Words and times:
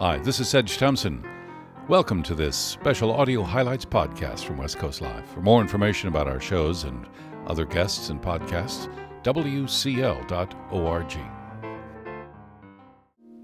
Hi, 0.00 0.18
this 0.18 0.40
is 0.40 0.48
Sedge 0.48 0.76
Thompson. 0.76 1.24
Welcome 1.86 2.24
to 2.24 2.34
this 2.34 2.56
special 2.56 3.12
audio 3.12 3.44
highlights 3.44 3.84
podcast 3.84 4.40
from 4.40 4.56
West 4.56 4.76
Coast 4.76 5.00
Live. 5.00 5.24
For 5.28 5.40
more 5.40 5.60
information 5.60 6.08
about 6.08 6.26
our 6.26 6.40
shows 6.40 6.82
and 6.82 7.06
other 7.46 7.64
guests 7.64 8.08
and 8.08 8.20
podcasts, 8.20 8.92
wcl.org. 9.22 10.26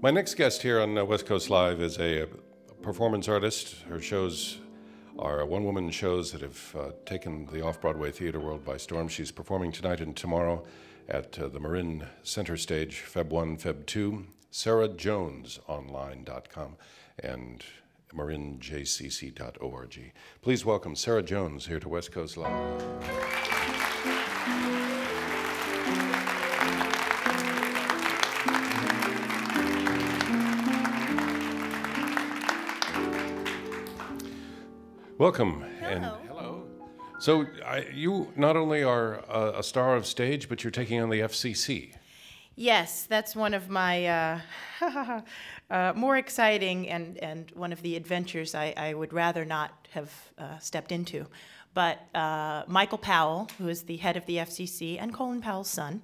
My 0.01 0.11
next 0.11 0.33
guest 0.33 0.61
here 0.61 0.81
on 0.81 0.97
uh, 0.97 1.05
West 1.05 1.25
Coast 1.25 1.49
Live 1.49 1.79
is 1.79 1.97
a, 1.97 2.27
performance 2.81 3.29
artist. 3.29 3.83
Her 3.87 4.01
shows 4.01 4.57
are 5.17 5.45
one 5.45 5.63
woman 5.63 5.89
shows 5.89 6.33
that 6.33 6.41
have 6.41 6.75
uh, 6.77 6.91
taken 7.05 7.45
the 7.45 7.63
off 7.63 7.79
Broadway 7.79 8.11
theater 8.11 8.41
world 8.41 8.65
by 8.65 8.75
storm. 8.75 9.07
She's 9.07 9.31
performing 9.31 9.71
tonight 9.71 10.01
and 10.01 10.17
tomorrow 10.17 10.65
at 11.07 11.39
uh, 11.39 11.47
the 11.47 11.61
Marin 11.61 12.07
Center 12.23 12.57
Stage, 12.57 13.05
Feb 13.07 13.27
1, 13.27 13.55
Feb 13.55 13.85
2, 13.85 14.25
sarahjonesonline.com 14.51 16.75
and 17.19 17.63
marinjcc.org. 18.13 20.11
Please 20.41 20.65
welcome 20.65 20.95
Sarah 20.95 21.23
Jones 21.23 21.67
here 21.67 21.79
to 21.79 21.87
West 21.87 22.11
Coast 22.11 22.35
Live. 22.37 22.83
Welcome 35.17 35.63
and 35.83 36.03
hello. 36.27 36.63
So 37.19 37.45
I, 37.63 37.85
you 37.93 38.33
not 38.35 38.57
only 38.57 38.83
are 38.83 39.23
a, 39.29 39.59
a 39.59 39.63
star 39.63 39.95
of 39.95 40.07
stage, 40.07 40.49
but 40.49 40.63
you're 40.63 40.71
taking 40.71 40.99
on 40.99 41.11
the 41.11 41.19
FCC. 41.19 41.93
Yes, 42.61 43.07
that's 43.09 43.35
one 43.35 43.55
of 43.55 43.69
my 43.69 44.05
uh, 44.05 44.39
uh, 45.71 45.93
more 45.95 46.15
exciting 46.15 46.87
and, 46.89 47.17
and 47.17 47.49
one 47.55 47.73
of 47.73 47.81
the 47.81 47.95
adventures 47.95 48.53
I, 48.53 48.71
I 48.77 48.93
would 48.93 49.13
rather 49.13 49.45
not 49.45 49.87
have 49.93 50.11
uh, 50.37 50.59
stepped 50.59 50.91
into. 50.91 51.25
But 51.73 52.05
uh, 52.13 52.61
Michael 52.67 52.99
Powell, 52.99 53.49
who 53.57 53.67
is 53.67 53.81
the 53.81 53.97
head 53.97 54.15
of 54.15 54.27
the 54.27 54.35
FCC 54.35 55.01
and 55.01 55.11
Colin 55.11 55.41
Powell's 55.41 55.71
son, 55.71 56.03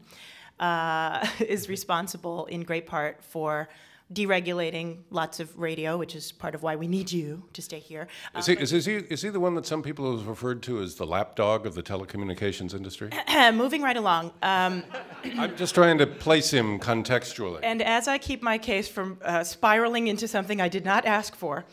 uh, 0.60 1.28
is 1.40 1.70
responsible 1.70 2.48
in 2.48 2.64
great 2.64 2.88
part 2.88 3.24
for 3.24 3.70
deregulating 4.14 5.00
lots 5.10 5.40
of 5.40 5.58
radio, 5.60 5.98
which 5.98 6.16
is 6.16 6.32
part 6.32 6.56
of 6.56 6.64
why 6.64 6.76
we 6.76 6.88
need 6.88 7.12
you 7.12 7.44
to 7.54 7.62
stay 7.62 7.80
here. 7.80 8.08
Is 8.38 8.46
he, 8.46 8.54
is, 8.54 8.74
is 8.74 8.86
he, 8.86 8.96
is 8.96 9.22
he 9.22 9.30
the 9.30 9.40
one 9.40 9.56
that 9.56 9.66
some 9.66 9.84
people 9.84 10.18
have 10.18 10.28
referred 10.28 10.64
to 10.64 10.82
as 10.82 10.96
the 10.96 11.06
lapdog 11.06 11.66
of 11.66 11.76
the 11.76 11.84
telecommunications 11.84 12.74
industry? 12.74 13.10
Moving 13.54 13.82
right 13.82 13.98
along. 13.98 14.32
Um, 14.42 14.84
I'm 15.38 15.56
just 15.58 15.76
trying 15.76 15.98
to 16.00 16.08
place 16.08 16.52
him 16.52 16.80
contextually. 16.80 17.60
And 17.64 17.82
as 17.82 18.08
I 18.08 18.18
keep 18.18 18.42
my 18.42 18.58
case 18.58 18.88
from 18.88 19.20
uh, 19.24 19.44
spiraling 19.44 20.08
into 20.08 20.28
something 20.28 20.62
I 20.62 20.70
did 20.70 20.86
not 20.86 21.06
ask 21.06 21.36
for, 21.36 21.66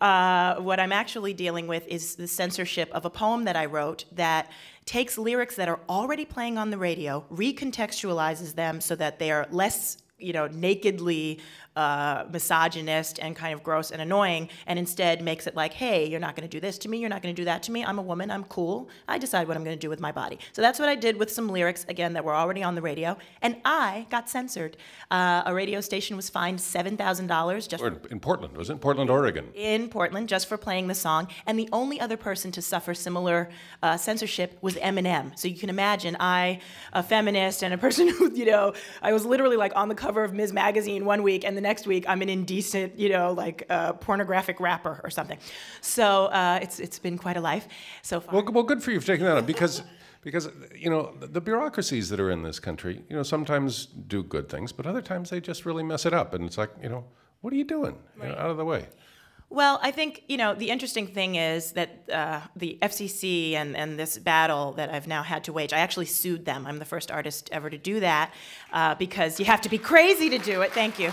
uh, 0.00 0.56
what 0.56 0.80
I'm 0.80 0.92
actually 0.92 1.32
dealing 1.32 1.68
with 1.68 1.86
is 1.86 2.16
the 2.16 2.26
censorship 2.26 2.90
of 2.92 3.04
a 3.04 3.10
poem 3.10 3.44
that 3.44 3.56
I 3.56 3.66
wrote 3.66 4.04
that 4.12 4.50
takes 4.84 5.16
lyrics 5.16 5.54
that 5.56 5.68
are 5.68 5.78
already 5.88 6.24
playing 6.24 6.58
on 6.58 6.70
the 6.70 6.78
radio, 6.78 7.24
recontextualizes 7.32 8.56
them 8.56 8.80
so 8.80 8.96
that 8.96 9.20
they 9.20 9.30
are 9.30 9.46
less 9.52 10.01
you 10.22 10.32
know, 10.32 10.46
nakedly 10.48 11.40
uh, 11.76 12.24
misogynist 12.30 13.18
and 13.20 13.34
kind 13.34 13.54
of 13.54 13.62
gross 13.62 13.90
and 13.90 14.02
annoying, 14.02 14.48
and 14.66 14.78
instead 14.78 15.22
makes 15.22 15.46
it 15.46 15.56
like, 15.56 15.72
hey, 15.72 16.06
you're 16.06 16.20
not 16.20 16.36
going 16.36 16.48
to 16.48 16.56
do 16.56 16.60
this 16.60 16.78
to 16.78 16.88
me, 16.88 16.98
you're 16.98 17.08
not 17.08 17.22
going 17.22 17.34
to 17.34 17.40
do 17.40 17.46
that 17.46 17.62
to 17.62 17.72
me. 17.72 17.84
I'm 17.84 17.98
a 17.98 18.02
woman, 18.02 18.30
I'm 18.30 18.44
cool. 18.44 18.90
I 19.08 19.18
decide 19.18 19.48
what 19.48 19.56
I'm 19.56 19.64
going 19.64 19.76
to 19.76 19.80
do 19.80 19.88
with 19.88 20.00
my 20.00 20.12
body. 20.12 20.38
So 20.52 20.60
that's 20.60 20.78
what 20.78 20.88
I 20.88 20.94
did 20.94 21.16
with 21.16 21.30
some 21.30 21.48
lyrics, 21.48 21.86
again, 21.88 22.12
that 22.12 22.24
were 22.24 22.34
already 22.34 22.62
on 22.62 22.74
the 22.74 22.82
radio, 22.82 23.16
and 23.40 23.56
I 23.64 24.06
got 24.10 24.28
censored. 24.28 24.76
Uh, 25.10 25.42
a 25.46 25.54
radio 25.54 25.80
station 25.80 26.14
was 26.14 26.28
fined 26.28 26.58
$7,000 26.58 27.68
just 27.68 27.82
or 27.82 28.00
in 28.10 28.20
Portland, 28.20 28.56
was 28.56 28.68
it? 28.68 28.80
Portland, 28.80 29.08
Oregon. 29.08 29.48
In 29.54 29.88
Portland, 29.88 30.28
just 30.28 30.48
for 30.48 30.58
playing 30.58 30.88
the 30.88 30.94
song. 30.94 31.28
And 31.46 31.58
the 31.58 31.68
only 31.72 32.00
other 32.00 32.16
person 32.16 32.52
to 32.52 32.62
suffer 32.62 32.92
similar 32.92 33.48
uh, 33.82 33.96
censorship 33.96 34.58
was 34.60 34.74
Eminem. 34.74 35.38
So 35.38 35.48
you 35.48 35.56
can 35.56 35.70
imagine, 35.70 36.16
I, 36.20 36.60
a 36.92 37.02
feminist 37.02 37.62
and 37.62 37.72
a 37.72 37.78
person 37.78 38.08
who, 38.08 38.30
you 38.34 38.44
know, 38.44 38.74
I 39.00 39.12
was 39.12 39.24
literally 39.24 39.56
like 39.56 39.72
on 39.74 39.88
the 39.88 39.94
cover 39.94 40.11
of 40.20 40.34
Ms. 40.34 40.52
Magazine 40.52 41.04
one 41.04 41.22
week, 41.22 41.44
and 41.44 41.56
the 41.56 41.60
next 41.60 41.86
week 41.86 42.04
I'm 42.08 42.22
an 42.22 42.28
indecent, 42.28 42.98
you 42.98 43.08
know, 43.08 43.32
like 43.32 43.64
uh, 43.70 43.94
pornographic 43.94 44.60
rapper 44.60 45.00
or 45.02 45.10
something. 45.10 45.38
So 45.80 46.26
uh, 46.26 46.58
it's 46.62 46.80
it's 46.80 46.98
been 46.98 47.18
quite 47.18 47.36
a 47.36 47.40
life 47.40 47.66
so 48.02 48.20
far. 48.20 48.34
Well, 48.34 48.52
well, 48.52 48.64
good 48.64 48.82
for 48.82 48.90
you 48.90 49.00
for 49.00 49.06
taking 49.06 49.26
that 49.26 49.36
on 49.36 49.46
because. 49.46 49.82
Because 50.24 50.48
you 50.72 50.88
know 50.88 51.16
the 51.18 51.40
bureaucracies 51.40 52.08
that 52.10 52.20
are 52.20 52.30
in 52.30 52.44
this 52.44 52.60
country, 52.60 53.02
you 53.08 53.16
know, 53.16 53.24
sometimes 53.24 53.86
do 53.86 54.22
good 54.22 54.48
things, 54.48 54.70
but 54.70 54.86
other 54.86 55.02
times 55.02 55.30
they 55.30 55.40
just 55.40 55.66
really 55.66 55.82
mess 55.82 56.06
it 56.06 56.14
up, 56.14 56.32
and 56.32 56.44
it's 56.44 56.56
like, 56.56 56.70
you 56.80 56.88
know, 56.88 57.04
what 57.40 57.52
are 57.52 57.56
you 57.56 57.64
doing? 57.64 57.98
You 58.22 58.28
know, 58.28 58.36
out 58.36 58.48
of 58.48 58.56
the 58.56 58.64
way. 58.64 58.86
Well, 59.52 59.78
I 59.82 59.90
think 59.90 60.24
you 60.28 60.38
know 60.38 60.54
the 60.54 60.70
interesting 60.70 61.06
thing 61.06 61.34
is 61.34 61.72
that 61.72 62.08
uh, 62.10 62.40
the 62.56 62.78
FCC 62.80 63.52
and, 63.52 63.76
and 63.76 63.98
this 63.98 64.16
battle 64.16 64.72
that 64.72 64.88
I've 64.88 65.06
now 65.06 65.22
had 65.22 65.44
to 65.44 65.52
wage. 65.52 65.74
I 65.74 65.80
actually 65.80 66.06
sued 66.06 66.46
them. 66.46 66.66
I'm 66.66 66.78
the 66.78 66.86
first 66.86 67.10
artist 67.10 67.50
ever 67.52 67.68
to 67.68 67.76
do 67.76 68.00
that 68.00 68.32
uh, 68.72 68.94
because 68.94 69.38
you 69.38 69.44
have 69.44 69.60
to 69.60 69.68
be 69.68 69.76
crazy 69.76 70.30
to 70.30 70.38
do 70.38 70.62
it. 70.62 70.72
Thank 70.72 70.98
you. 70.98 71.12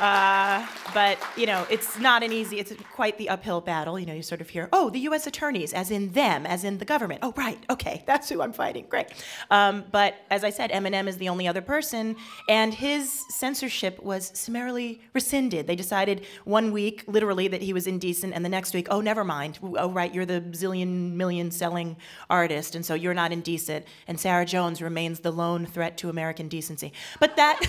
Uh, 0.00 0.66
but 0.94 1.18
you 1.36 1.44
know, 1.44 1.66
it's 1.68 1.98
not 1.98 2.22
an 2.22 2.32
easy. 2.32 2.58
It's 2.58 2.72
quite 2.92 3.18
the 3.18 3.28
uphill 3.28 3.60
battle. 3.60 3.98
You 3.98 4.06
know, 4.06 4.14
you 4.14 4.22
sort 4.22 4.40
of 4.40 4.48
hear, 4.48 4.68
"Oh, 4.72 4.88
the 4.88 5.00
U.S. 5.00 5.26
attorneys, 5.26 5.74
as 5.74 5.90
in 5.90 6.12
them, 6.12 6.46
as 6.46 6.64
in 6.64 6.78
the 6.78 6.86
government." 6.86 7.20
Oh, 7.22 7.34
right, 7.36 7.58
okay, 7.68 8.02
that's 8.06 8.28
who 8.28 8.40
I'm 8.40 8.52
fighting. 8.52 8.86
Great. 8.88 9.08
Um, 9.50 9.84
but 9.90 10.14
as 10.30 10.42
I 10.42 10.50
said, 10.50 10.70
Eminem 10.70 11.06
is 11.06 11.18
the 11.18 11.28
only 11.28 11.46
other 11.46 11.60
person, 11.60 12.16
and 12.48 12.72
his 12.72 13.26
censorship 13.28 14.02
was 14.02 14.30
summarily 14.32 15.02
rescinded. 15.12 15.66
They 15.66 15.76
decided 15.76 16.24
one 16.44 16.72
week, 16.72 17.04
literally, 17.06 17.48
that 17.48 17.60
he 17.60 17.74
was 17.74 17.79
indecent, 17.86 18.34
and 18.34 18.44
the 18.44 18.48
next 18.48 18.74
week, 18.74 18.86
oh, 18.90 19.00
never 19.00 19.24
mind. 19.24 19.58
Oh, 19.62 19.90
right, 19.90 20.12
you're 20.14 20.26
the 20.26 20.40
zillion 20.40 21.12
million 21.14 21.50
selling 21.50 21.96
artist, 22.28 22.74
and 22.74 22.84
so 22.84 22.94
you're 22.94 23.14
not 23.14 23.32
indecent. 23.32 23.86
And 24.06 24.18
Sarah 24.18 24.44
Jones 24.44 24.80
remains 24.82 25.20
the 25.20 25.30
lone 25.30 25.66
threat 25.66 25.96
to 25.98 26.08
American 26.08 26.48
decency. 26.48 26.92
But 27.18 27.36
that 27.36 27.60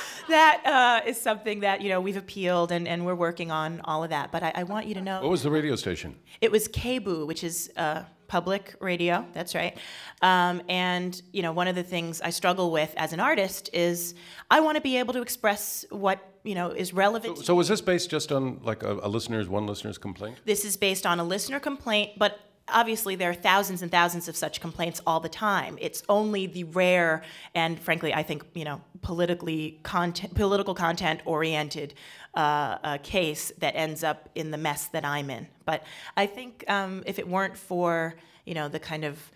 that 0.28 0.62
uh, 0.64 1.08
is 1.08 1.20
something 1.20 1.60
that 1.60 1.80
you 1.82 1.88
know 1.88 2.00
we've 2.00 2.16
appealed 2.16 2.72
and, 2.72 2.86
and 2.88 3.04
we're 3.06 3.14
working 3.14 3.50
on 3.50 3.80
all 3.84 4.02
of 4.04 4.10
that. 4.10 4.32
But 4.32 4.42
I, 4.42 4.52
I 4.56 4.62
want 4.64 4.86
you 4.86 4.94
to 4.94 5.00
know 5.02 5.20
What 5.22 5.30
was 5.30 5.42
the 5.42 5.50
radio 5.50 5.76
station? 5.76 6.16
it 6.40 6.50
was 6.50 6.68
KBOO, 6.68 7.26
which 7.26 7.42
is 7.44 7.70
uh, 7.76 8.02
public 8.28 8.74
radio. 8.80 9.24
That's 9.32 9.54
right. 9.54 9.76
Um, 10.22 10.62
and 10.68 11.20
you 11.32 11.42
know, 11.42 11.52
one 11.52 11.68
of 11.68 11.74
the 11.74 11.82
things 11.82 12.20
I 12.20 12.30
struggle 12.30 12.70
with 12.70 12.92
as 12.96 13.12
an 13.12 13.20
artist 13.20 13.70
is 13.72 14.14
I 14.50 14.60
want 14.60 14.76
to 14.76 14.80
be 14.80 14.96
able 14.96 15.14
to 15.14 15.22
express 15.22 15.84
what 15.90 16.18
you 16.44 16.54
know 16.54 16.70
is 16.70 16.92
relevant. 16.92 17.38
So 17.38 17.54
was 17.54 17.68
this 17.68 17.80
based 17.80 18.10
just 18.10 18.32
on 18.32 18.60
like 18.62 18.82
a, 18.82 18.98
a 19.02 19.08
listener's 19.08 19.48
one 19.48 19.66
listener's 19.66 19.98
complaint? 19.98 20.38
This 20.44 20.64
is 20.64 20.76
based 20.76 21.06
on 21.06 21.20
a 21.20 21.24
listener 21.24 21.60
complaint, 21.60 22.12
but 22.18 22.38
obviously 22.68 23.14
there 23.14 23.30
are 23.30 23.34
thousands 23.34 23.82
and 23.82 23.90
thousands 23.90 24.28
of 24.28 24.36
such 24.36 24.60
complaints 24.60 25.00
all 25.06 25.20
the 25.20 25.28
time. 25.28 25.78
It's 25.80 26.02
only 26.08 26.46
the 26.46 26.64
rare 26.64 27.22
and 27.54 27.78
frankly, 27.78 28.12
I 28.12 28.22
think 28.22 28.44
you 28.54 28.64
know, 28.64 28.80
politically 29.02 29.78
content, 29.82 30.34
political 30.34 30.74
content 30.74 31.20
oriented 31.24 31.94
uh, 32.34 32.78
uh, 32.82 32.98
case 32.98 33.52
that 33.58 33.74
ends 33.76 34.04
up 34.04 34.28
in 34.34 34.50
the 34.50 34.58
mess 34.58 34.88
that 34.88 35.04
I'm 35.04 35.30
in. 35.30 35.46
But 35.64 35.84
I 36.16 36.26
think 36.26 36.64
um, 36.68 37.02
if 37.06 37.18
it 37.18 37.26
weren't 37.26 37.56
for 37.56 38.14
you 38.44 38.54
know 38.54 38.68
the 38.68 38.78
kind 38.78 39.04
of 39.04 39.30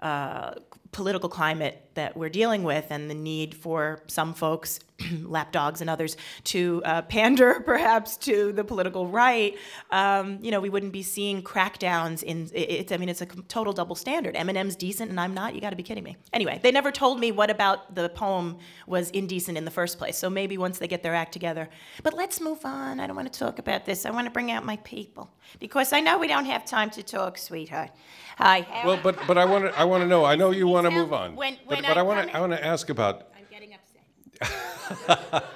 uh, 0.00 0.54
political 0.92 1.28
climate 1.28 1.82
that 1.94 2.16
we're 2.16 2.28
dealing 2.28 2.62
with 2.62 2.86
and 2.90 3.10
the 3.10 3.14
need 3.14 3.54
for 3.54 4.02
some 4.06 4.34
folks, 4.34 4.80
lapdogs 5.22 5.80
and 5.80 5.90
others, 5.90 6.16
to 6.44 6.82
uh, 6.84 7.02
pander 7.02 7.60
perhaps 7.66 8.16
to 8.16 8.52
the 8.52 8.62
political 8.62 9.06
right, 9.06 9.56
um, 9.90 10.38
you 10.42 10.50
know, 10.50 10.60
we 10.60 10.68
wouldn't 10.68 10.92
be 10.92 11.02
seeing 11.02 11.42
crackdowns 11.42 12.22
in, 12.22 12.50
it's, 12.54 12.92
I 12.92 12.98
mean, 12.98 13.08
it's 13.08 13.22
a 13.22 13.26
total 13.26 13.72
double 13.72 13.96
standard. 13.96 14.34
Eminem's 14.34 14.76
decent 14.76 15.10
and 15.10 15.18
I'm 15.18 15.34
not, 15.34 15.54
you 15.54 15.60
gotta 15.60 15.76
be 15.76 15.82
kidding 15.82 16.04
me. 16.04 16.16
Anyway, 16.32 16.60
they 16.62 16.70
never 16.70 16.92
told 16.92 17.18
me 17.18 17.32
what 17.32 17.50
about 17.50 17.94
the 17.94 18.08
poem 18.10 18.58
was 18.86 19.10
indecent 19.10 19.56
in 19.56 19.64
the 19.64 19.70
first 19.70 19.98
place, 19.98 20.16
so 20.16 20.28
maybe 20.28 20.58
once 20.58 20.78
they 20.78 20.88
get 20.88 21.02
their 21.02 21.14
act 21.14 21.32
together. 21.32 21.68
But 22.02 22.14
let's 22.14 22.40
move 22.40 22.64
on, 22.64 23.00
I 23.00 23.06
don't 23.06 23.16
wanna 23.16 23.30
talk 23.30 23.58
about 23.58 23.86
this, 23.86 24.04
I 24.06 24.10
wanna 24.10 24.30
bring 24.30 24.50
out 24.50 24.64
my 24.64 24.76
people. 24.78 25.30
Because 25.58 25.92
I 25.92 26.00
know 26.00 26.18
we 26.18 26.28
don't 26.28 26.44
have 26.44 26.64
time 26.64 26.90
to 26.90 27.02
talk, 27.02 27.38
sweetheart. 27.38 27.90
Hi. 28.38 28.66
Well, 28.84 29.00
but 29.02 29.18
but 29.26 29.38
I 29.38 29.46
want 29.46 29.64
to 29.64 29.78
I 29.78 29.84
want 29.84 30.02
to 30.02 30.06
know. 30.06 30.26
I 30.26 30.36
know 30.36 30.50
you 30.50 30.66
want 30.88 30.94
to 30.96 31.00
move 31.02 31.12
on. 31.12 31.36
when- 31.36 31.54
but 31.66 31.66
when 31.76 31.82
but 31.82 31.96
I 31.96 32.00
I 32.00 32.02
want 32.02 32.28
to 32.28 32.36
I 32.36 32.40
want 32.40 32.52
to 32.52 32.64
ask 32.64 32.88
about. 32.90 33.28
I'm 33.36 33.46
getting 33.50 33.74
upset. 33.74 35.44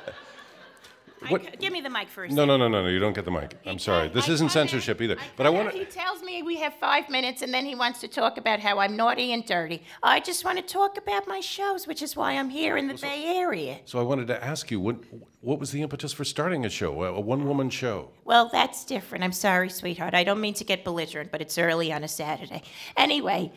What- 1.28 1.42
c- 1.42 1.50
give 1.60 1.70
me 1.70 1.82
the 1.82 1.90
mic 1.90 2.08
first. 2.08 2.32
No, 2.34 2.46
no, 2.46 2.56
no, 2.56 2.66
no, 2.66 2.82
no. 2.82 2.88
You 2.88 2.98
don't 2.98 3.12
get 3.12 3.26
the 3.26 3.30
mic. 3.30 3.54
I'm 3.66 3.78
sorry. 3.78 4.08
This 4.08 4.26
I 4.26 4.32
isn't 4.32 4.48
come 4.48 4.62
in- 4.62 4.68
censorship 4.68 5.02
either. 5.02 5.16
I 5.18 5.22
But 5.36 5.46
I 5.46 5.50
want 5.50 5.68
in, 5.74 5.80
He 5.80 5.84
tells 5.84 6.22
me 6.22 6.42
we 6.42 6.56
have 6.56 6.72
five 6.80 7.10
minutes, 7.10 7.42
and 7.42 7.52
then 7.52 7.66
he 7.66 7.74
wants 7.74 8.00
to 8.00 8.08
talk 8.08 8.38
about 8.38 8.58
how 8.58 8.78
I'm 8.78 8.96
naughty 8.96 9.34
and 9.34 9.44
dirty. 9.44 9.82
I 10.02 10.20
just 10.20 10.46
want 10.46 10.56
to 10.56 10.62
talk 10.64 10.96
about 10.96 11.28
my 11.28 11.40
shows, 11.40 11.86
which 11.86 12.00
is 12.00 12.16
why 12.16 12.32
I'm 12.38 12.48
here 12.48 12.78
in 12.78 12.88
the 12.88 12.94
Bay 12.94 13.36
Area. 13.36 13.80
So 13.84 13.98
I 13.98 14.02
wanted 14.02 14.28
to 14.28 14.42
ask 14.42 14.70
you 14.70 14.80
what 14.80 14.96
what 15.42 15.58
was 15.60 15.72
the 15.72 15.82
impetus 15.82 16.14
for 16.14 16.24
starting 16.24 16.64
a 16.64 16.70
show, 16.70 17.02
a, 17.04 17.12
a 17.12 17.20
one 17.20 17.46
woman 17.46 17.68
show? 17.68 18.08
Well, 18.24 18.48
that's 18.50 18.86
different. 18.86 19.22
I'm 19.22 19.32
sorry, 19.32 19.68
sweetheart. 19.68 20.14
I 20.14 20.24
don't 20.24 20.40
mean 20.40 20.54
to 20.54 20.64
get 20.64 20.84
belligerent, 20.84 21.30
but 21.30 21.42
it's 21.42 21.58
early 21.58 21.92
on 21.92 22.02
a 22.02 22.08
Saturday. 22.08 22.62
Anyway, 22.96 23.52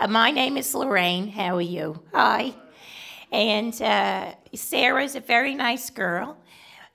uh, 0.00 0.08
my 0.08 0.30
name 0.30 0.56
is 0.56 0.74
Lorraine. 0.74 1.28
How 1.28 1.56
are 1.56 1.60
you? 1.60 2.02
Hi. 2.12 2.54
And 3.32 3.80
uh, 3.82 4.32
Sarah's 4.54 5.14
a 5.16 5.20
very 5.20 5.54
nice 5.54 5.90
girl. 5.90 6.36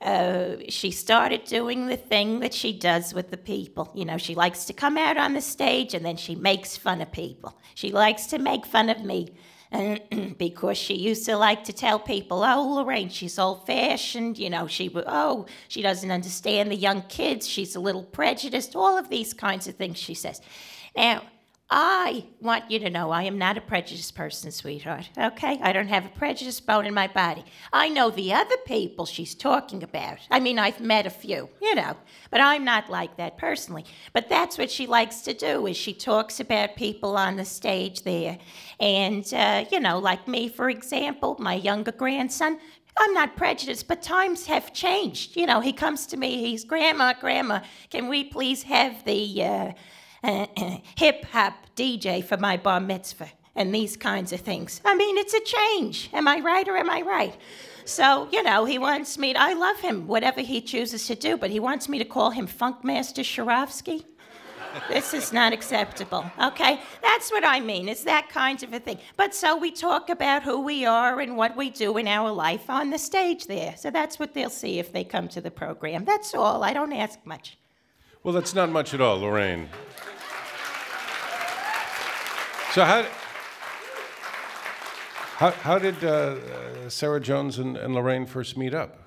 uh, 0.03 0.57
she 0.67 0.91
started 0.91 1.45
doing 1.45 1.87
the 1.87 1.95
thing 1.95 2.39
that 2.41 2.53
she 2.53 2.77
does 2.77 3.13
with 3.13 3.31
the 3.31 3.37
people. 3.37 3.89
You 3.95 4.05
know, 4.05 4.17
she 4.17 4.35
likes 4.35 4.65
to 4.65 4.73
come 4.73 4.97
out 4.97 5.17
on 5.17 5.33
the 5.33 5.41
stage 5.41 5.93
and 5.93 6.05
then 6.05 6.17
she 6.17 6.35
makes 6.35 6.75
fun 6.75 7.01
of 7.01 7.11
people. 7.11 7.57
She 7.75 7.91
likes 7.91 8.25
to 8.27 8.37
make 8.37 8.65
fun 8.65 8.89
of 8.89 9.03
me 9.03 9.33
because 10.37 10.77
she 10.77 10.95
used 10.95 11.25
to 11.25 11.37
like 11.37 11.63
to 11.63 11.73
tell 11.73 11.99
people, 11.99 12.43
oh, 12.43 12.75
Lorraine, 12.75 13.09
she's 13.09 13.39
old 13.39 13.65
fashioned, 13.65 14.37
you 14.37 14.49
know, 14.49 14.67
she, 14.67 14.91
oh, 15.07 15.45
she 15.69 15.81
doesn't 15.81 16.11
understand 16.11 16.69
the 16.69 16.75
young 16.75 17.01
kids, 17.03 17.47
she's 17.47 17.75
a 17.75 17.79
little 17.79 18.03
prejudiced, 18.03 18.75
all 18.75 18.97
of 18.97 19.09
these 19.09 19.33
kinds 19.33 19.67
of 19.67 19.75
things 19.75 19.97
she 19.97 20.13
says. 20.13 20.41
Now, 20.95 21.23
I 21.69 22.25
want 22.39 22.69
you 22.69 22.77
to 22.79 22.89
know 22.89 23.09
I 23.09 23.23
am 23.23 23.37
not 23.37 23.57
a 23.57 23.61
prejudiced 23.61 24.13
person, 24.15 24.51
sweetheart. 24.51 25.09
Okay? 25.17 25.59
I 25.61 25.73
don't 25.73 25.87
have 25.87 26.05
a 26.05 26.09
prejudice 26.09 26.59
bone 26.59 26.85
in 26.85 26.93
my 26.93 27.07
body. 27.07 27.43
I 27.71 27.89
know 27.89 28.09
the 28.11 28.33
other 28.33 28.57
people 28.65 29.05
she's 29.05 29.33
talking 29.33 29.81
about. 29.81 30.19
I 30.29 30.39
mean, 30.39 30.59
I've 30.59 30.79
met 30.79 31.07
a 31.07 31.09
few, 31.09 31.49
you 31.61 31.73
know, 31.73 31.97
but 32.29 32.41
I'm 32.41 32.63
not 32.63 32.89
like 32.89 33.17
that 33.17 33.37
personally. 33.37 33.85
But 34.11 34.29
that's 34.29 34.57
what 34.57 34.69
she 34.69 34.85
likes 34.85 35.21
to 35.21 35.33
do 35.33 35.65
is 35.65 35.75
she 35.75 35.93
talks 35.93 36.39
about 36.39 36.75
people 36.75 37.17
on 37.17 37.37
the 37.37 37.45
stage 37.45 38.03
there. 38.03 38.37
And 38.79 39.33
uh, 39.33 39.65
you 39.71 39.79
know, 39.79 39.97
like 39.99 40.27
me 40.27 40.49
for 40.49 40.69
example, 40.69 41.37
my 41.39 41.55
younger 41.55 41.91
grandson, 41.91 42.59
I'm 42.97 43.13
not 43.13 43.35
prejudiced, 43.35 43.87
but 43.87 44.03
times 44.03 44.45
have 44.45 44.73
changed. 44.73 45.35
You 45.35 45.47
know, 45.47 45.59
he 45.59 45.73
comes 45.73 46.05
to 46.07 46.17
me, 46.17 46.37
he's, 46.37 46.63
Grandma, 46.63 47.13
Grandma, 47.19 47.61
can 47.89 48.07
we 48.07 48.23
please 48.23 48.63
have 48.63 49.03
the 49.05 49.43
uh, 49.43 49.71
hip 50.97 51.25
hop 51.25 51.53
DJ 51.75 52.23
for 52.23 52.37
my 52.37 52.57
bar 52.57 52.79
mitzvah 52.79 53.31
and 53.55 53.73
these 53.73 53.97
kinds 53.97 54.33
of 54.33 54.39
things. 54.39 54.81
I 54.83 54.95
mean, 54.95 55.17
it's 55.17 55.33
a 55.33 55.41
change. 55.41 56.09
Am 56.13 56.27
I 56.27 56.39
right 56.39 56.67
or 56.67 56.77
am 56.77 56.89
I 56.89 57.01
right? 57.01 57.37
So, 57.85 58.27
you 58.31 58.41
know, 58.41 58.65
he 58.65 58.77
wants 58.79 59.17
me, 59.17 59.33
to, 59.33 59.41
I 59.41 59.53
love 59.53 59.79
him, 59.79 60.07
whatever 60.07 60.41
he 60.41 60.61
chooses 60.61 61.05
to 61.07 61.15
do, 61.15 61.37
but 61.37 61.51
he 61.51 61.59
wants 61.59 61.89
me 61.89 61.99
to 61.99 62.05
call 62.05 62.31
him 62.31 62.47
Funkmaster 62.47 63.23
Sharovsky. 63.23 64.05
this 64.87 65.13
is 65.13 65.33
not 65.33 65.53
acceptable, 65.53 66.25
okay? 66.41 66.79
That's 67.01 67.29
what 67.29 67.45
I 67.45 67.59
mean. 67.59 67.89
It's 67.89 68.05
that 68.05 68.29
kind 68.29 68.63
of 68.63 68.73
a 68.73 68.79
thing. 68.79 68.99
But 69.17 69.35
so 69.35 69.57
we 69.57 69.71
talk 69.71 70.09
about 70.09 70.43
who 70.43 70.61
we 70.61 70.85
are 70.85 71.19
and 71.19 71.35
what 71.35 71.55
we 71.57 71.69
do 71.69 71.97
in 71.97 72.07
our 72.07 72.31
life 72.31 72.69
on 72.69 72.89
the 72.89 72.97
stage 72.97 73.45
there. 73.45 73.75
So 73.77 73.91
that's 73.91 74.17
what 74.17 74.33
they'll 74.33 74.49
see 74.49 74.79
if 74.79 74.91
they 74.91 75.03
come 75.03 75.27
to 75.27 75.41
the 75.41 75.51
program. 75.51 76.05
That's 76.05 76.33
all. 76.33 76.63
I 76.63 76.73
don't 76.73 76.93
ask 76.93 77.19
much. 77.25 77.57
Well, 78.23 78.33
that's 78.33 78.55
not 78.55 78.69
much 78.69 78.93
at 78.93 79.01
all, 79.01 79.19
Lorraine. 79.19 79.67
So 82.71 82.85
how, 82.85 83.05
how, 85.35 85.51
how 85.51 85.77
did 85.77 86.01
uh, 86.05 86.89
Sarah 86.89 87.19
Jones 87.19 87.59
and, 87.59 87.75
and 87.75 87.93
Lorraine 87.93 88.25
first 88.25 88.55
meet 88.55 88.73
up? 88.73 88.97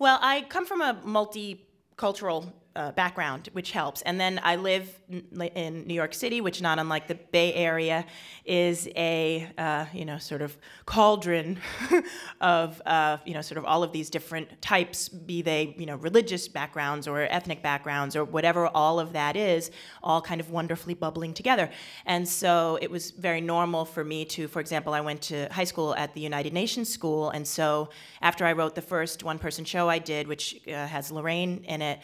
Well, 0.00 0.18
I 0.20 0.42
come 0.48 0.66
from 0.66 0.80
a 0.80 0.94
multicultural 1.06 2.52
uh, 2.74 2.92
background, 2.92 3.48
which 3.52 3.72
helps. 3.72 4.02
And 4.02 4.20
then 4.20 4.40
I 4.42 4.56
live 4.56 4.88
in 5.08 5.86
New 5.86 5.94
York 5.94 6.14
City, 6.14 6.40
which, 6.40 6.62
not 6.62 6.78
unlike 6.78 7.06
the 7.06 7.14
Bay 7.14 7.52
Area, 7.54 8.06
is 8.44 8.88
a 8.96 9.48
uh, 9.58 9.86
you 9.92 10.04
know 10.04 10.18
sort 10.18 10.42
of 10.42 10.56
cauldron 10.86 11.58
of 12.40 12.80
uh, 12.86 13.18
you 13.24 13.34
know 13.34 13.42
sort 13.42 13.58
of 13.58 13.64
all 13.64 13.82
of 13.82 13.92
these 13.92 14.10
different 14.10 14.60
types, 14.62 15.08
be 15.08 15.42
they 15.42 15.74
you 15.78 15.86
know 15.86 15.96
religious 15.96 16.48
backgrounds 16.48 17.06
or 17.06 17.22
ethnic 17.22 17.62
backgrounds 17.62 18.16
or 18.16 18.24
whatever 18.24 18.66
all 18.68 18.98
of 18.98 19.12
that 19.12 19.36
is, 19.36 19.70
all 20.02 20.20
kind 20.20 20.40
of 20.40 20.50
wonderfully 20.50 20.94
bubbling 20.94 21.34
together. 21.34 21.70
And 22.06 22.26
so 22.28 22.78
it 22.80 22.90
was 22.90 23.10
very 23.10 23.40
normal 23.40 23.84
for 23.84 24.04
me 24.04 24.24
to, 24.26 24.48
for 24.48 24.60
example, 24.60 24.94
I 24.94 25.00
went 25.00 25.22
to 25.22 25.48
high 25.52 25.64
school 25.64 25.94
at 25.96 26.14
the 26.14 26.20
United 26.20 26.52
Nations 26.52 26.88
School, 26.88 27.30
and 27.30 27.46
so 27.46 27.90
after 28.22 28.44
I 28.44 28.52
wrote 28.52 28.74
the 28.74 28.82
first 28.82 29.24
one-person 29.24 29.64
show 29.64 29.88
I 29.88 29.98
did, 29.98 30.26
which 30.26 30.60
uh, 30.68 30.86
has 30.86 31.10
Lorraine 31.10 31.64
in 31.64 31.82
it 31.82 32.00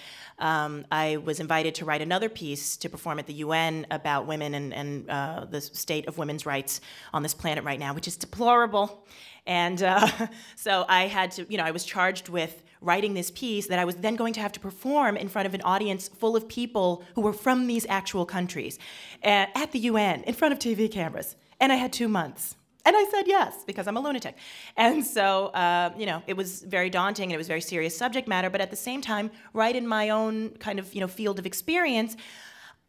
I 0.91 1.17
was 1.19 1.41
invited 1.41 1.75
to 1.77 1.85
write 1.85 2.03
another 2.03 2.29
piece 2.29 2.77
to 2.79 2.89
perform 2.89 3.19
at 3.19 3.27
the 3.27 3.35
UN 3.35 3.87
about 3.91 4.27
women 4.27 4.55
and, 4.55 4.73
and 4.73 5.11
uh, 5.11 5.47
the 5.51 5.61
state 5.61 6.07
of 6.09 6.19
women's 6.19 6.47
rights 6.47 6.81
on 7.13 7.23
this 7.23 7.35
planet 7.35 7.65
right 7.65 7.79
now, 7.79 7.95
which 7.95 8.09
is 8.09 8.17
deplorable. 8.17 9.07
And 9.47 9.83
uh, 9.83 10.09
so 10.57 10.85
I 10.89 11.07
had 11.07 11.31
to, 11.33 11.47
you 11.49 11.59
know, 11.59 11.65
I 11.65 11.71
was 11.71 11.85
charged 11.85 12.29
with 12.29 12.63
writing 12.81 13.15
this 13.15 13.31
piece 13.31 13.67
that 13.67 13.79
I 13.79 13.85
was 13.85 13.97
then 13.97 14.17
going 14.17 14.35
to 14.35 14.41
have 14.41 14.53
to 14.53 14.61
perform 14.61 15.17
in 15.17 15.29
front 15.29 15.47
of 15.47 15.55
an 15.55 15.63
audience 15.63 16.09
full 16.09 16.37
of 16.37 16.49
people 16.49 17.03
who 17.15 17.23
were 17.23 17.33
from 17.33 17.67
these 17.67 17.87
actual 17.89 18.25
countries 18.25 18.79
uh, 19.25 19.47
at 19.55 19.73
the 19.73 19.81
UN 19.81 20.23
in 20.25 20.35
front 20.35 20.53
of 20.53 20.59
TV 20.59 20.91
cameras. 20.91 21.37
And 21.61 21.73
I 21.73 21.77
had 21.77 21.93
two 21.93 22.09
months. 22.09 22.55
And 22.88 22.96
I 22.96 23.05
said 23.11 23.26
yes 23.26 23.64
because 23.67 23.87
I'm 23.87 23.99
a 23.99 24.00
lunatic. 24.00 24.35
And 24.75 25.05
so, 25.05 25.49
uh, 25.49 25.93
you 25.99 26.06
know, 26.06 26.23
it 26.26 26.35
was 26.38 26.62
very 26.62 26.88
daunting 26.88 27.26
and 27.26 27.35
it 27.35 27.37
was 27.37 27.46
very 27.46 27.61
serious 27.61 27.94
subject 27.94 28.26
matter. 28.26 28.49
But 28.49 28.62
at 28.62 28.70
the 28.70 28.82
same 28.88 29.02
time, 29.02 29.31
right 29.52 29.76
in 29.76 29.87
my 29.87 30.08
own 30.08 30.56
kind 30.67 30.79
of, 30.79 30.94
you 30.94 31.02
know, 31.02 31.06
field 31.06 31.38
of 31.38 31.44
experience, 31.44 32.17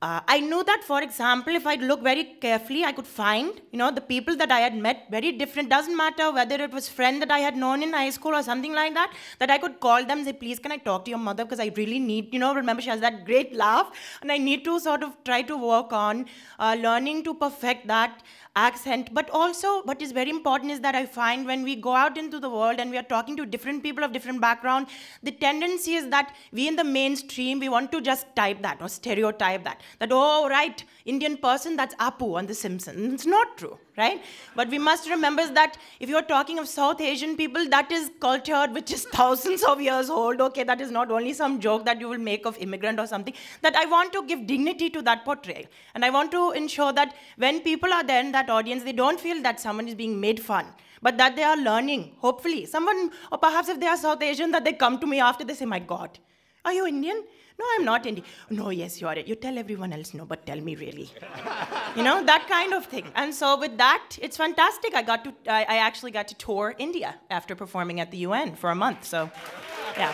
uh, 0.01 0.21
I 0.29 0.39
knew 0.39 0.63
that, 0.63 0.85
for 0.85 1.01
example, 1.01 1.53
if 1.53 1.67
I 1.67 1.75
look 1.75 2.01
very 2.01 2.23
carefully, 2.39 2.85
I 2.85 2.93
could 2.93 3.05
find, 3.05 3.59
you 3.71 3.77
know, 3.77 3.91
the 3.91 3.99
people 3.99 4.37
that 4.37 4.49
I 4.49 4.61
had 4.61 4.73
met 4.73 5.07
very 5.11 5.33
different. 5.33 5.69
Doesn't 5.69 5.97
matter 5.97 6.31
whether 6.31 6.55
it 6.55 6.71
was 6.71 6.87
friend 6.87 7.21
that 7.21 7.29
I 7.29 7.39
had 7.39 7.57
known 7.57 7.83
in 7.83 7.91
high 7.91 8.11
school 8.11 8.33
or 8.33 8.41
something 8.41 8.73
like 8.73 8.93
that. 8.93 9.11
That 9.39 9.51
I 9.51 9.57
could 9.57 9.81
call 9.81 10.05
them, 10.05 10.23
say, 10.23 10.31
please, 10.31 10.57
can 10.57 10.71
I 10.71 10.77
talk 10.77 11.03
to 11.03 11.09
your 11.11 11.19
mother 11.19 11.43
because 11.43 11.59
I 11.59 11.73
really 11.75 11.99
need, 11.99 12.33
you 12.33 12.39
know, 12.39 12.55
remember 12.55 12.81
she 12.81 12.89
has 12.89 13.01
that 13.01 13.25
great 13.25 13.53
laugh, 13.53 13.91
and 14.21 14.31
I 14.31 14.37
need 14.37 14.63
to 14.63 14.79
sort 14.79 15.03
of 15.03 15.21
try 15.25 15.41
to 15.41 15.57
work 15.57 15.91
on 15.91 16.27
uh, 16.59 16.77
learning 16.79 17.25
to 17.25 17.33
perfect 17.33 17.87
that 17.87 18.23
accent. 18.67 19.13
But 19.13 19.29
also, 19.31 19.81
what 19.83 20.01
is 20.01 20.11
very 20.11 20.29
important 20.29 20.71
is 20.71 20.79
that 20.81 20.95
I 20.95 21.05
find 21.05 21.45
when 21.45 21.63
we 21.63 21.75
go 21.75 21.93
out 21.95 22.17
into 22.17 22.39
the 22.39 22.49
world 22.49 22.79
and 22.79 22.91
we 22.91 22.97
are 22.97 23.09
talking 23.15 23.37
to 23.37 23.45
different 23.45 23.83
people 23.83 24.03
of 24.03 24.11
different 24.11 24.41
background, 24.41 24.87
the 25.23 25.31
tendency 25.31 25.93
is 25.95 26.09
that 26.09 26.35
we 26.51 26.67
in 26.67 26.75
the 26.75 26.83
mainstream, 26.83 27.59
we 27.59 27.69
want 27.69 27.91
to 27.91 28.01
just 28.01 28.33
type 28.35 28.61
that 28.61 28.81
or 28.81 28.89
stereotype 28.89 29.63
that. 29.63 29.81
That, 29.99 30.09
oh, 30.11 30.47
right, 30.49 30.83
Indian 31.05 31.37
person, 31.37 31.75
that's 31.75 31.95
Apu 31.95 32.35
on 32.37 32.47
The 32.47 32.55
Simpsons. 32.55 33.13
It's 33.13 33.25
not 33.25 33.57
true 33.57 33.77
right? 33.99 34.23
But 34.55 34.69
we 34.69 34.79
must 34.79 35.09
remember 35.09 35.45
that 35.59 35.77
if 35.99 36.09
you're 36.09 36.29
talking 36.31 36.59
of 36.59 36.67
South 36.67 37.01
Asian 37.01 37.35
people, 37.35 37.67
that 37.69 37.91
is 37.91 38.09
culture 38.19 38.65
which 38.71 38.91
is 38.97 39.05
thousands 39.19 39.63
of 39.63 39.81
years 39.81 40.09
old. 40.09 40.41
Okay, 40.47 40.63
that 40.63 40.81
is 40.81 40.91
not 40.99 41.11
only 41.11 41.33
some 41.33 41.59
joke 41.59 41.85
that 41.85 41.99
you 41.99 42.09
will 42.09 42.23
make 42.29 42.45
of 42.45 42.57
immigrant 42.67 42.99
or 42.99 43.07
something. 43.07 43.33
That 43.61 43.75
I 43.75 43.85
want 43.85 44.13
to 44.13 44.23
give 44.25 44.47
dignity 44.47 44.89
to 44.91 45.01
that 45.03 45.25
portrayal. 45.25 45.65
And 45.93 46.05
I 46.05 46.09
want 46.09 46.31
to 46.31 46.51
ensure 46.51 46.93
that 46.93 47.15
when 47.37 47.61
people 47.61 47.93
are 47.99 48.03
there 48.03 48.21
in 48.21 48.31
that 48.49 48.53
audience, 48.59 48.83
they 48.83 48.93
don't 48.93 49.19
feel 49.19 49.41
that 49.43 49.59
someone 49.59 49.87
is 49.87 49.95
being 49.95 50.19
made 50.19 50.39
fun 50.51 50.65
but 51.01 51.17
that 51.17 51.35
they 51.35 51.43
are 51.43 51.57
learning, 51.57 52.11
hopefully. 52.19 52.65
Someone, 52.65 53.11
or 53.31 53.37
perhaps 53.37 53.69
if 53.69 53.79
they 53.79 53.87
are 53.87 53.97
South 53.97 54.21
Asian, 54.21 54.51
that 54.51 54.65
they 54.65 54.73
come 54.73 54.99
to 54.99 55.07
me 55.07 55.19
after 55.21 55.45
they 55.45 55.53
say, 55.53 55.65
My 55.65 55.79
God, 55.79 56.19
are 56.65 56.73
you 56.73 56.85
Indian? 56.85 57.23
No, 57.57 57.65
I'm 57.75 57.85
not 57.85 58.05
Indian. 58.05 58.25
No, 58.49 58.69
yes, 58.69 58.99
you 58.99 59.07
are. 59.07 59.17
You 59.17 59.35
tell 59.35 59.57
everyone 59.57 59.93
else 59.93 60.13
no, 60.13 60.25
but 60.25 60.45
tell 60.45 60.59
me 60.59 60.75
really. 60.75 61.09
you 61.95 62.03
know, 62.03 62.23
that 62.23 62.47
kind 62.49 62.73
of 62.73 62.85
thing. 62.85 63.05
And 63.15 63.33
so 63.33 63.57
with 63.57 63.77
that, 63.77 64.17
it's 64.21 64.35
fantastic. 64.35 64.93
I 64.93 65.03
got 65.03 65.23
to, 65.23 65.33
I, 65.47 65.61
I 65.75 65.77
actually 65.77 66.11
got 66.11 66.27
to 66.29 66.35
tour 66.35 66.75
India 66.77 67.15
after 67.29 67.55
performing 67.55 68.01
at 68.01 68.11
the 68.11 68.17
UN 68.29 68.55
for 68.55 68.69
a 68.71 68.75
month. 68.75 69.05
So, 69.05 69.31
yeah. 69.97 70.13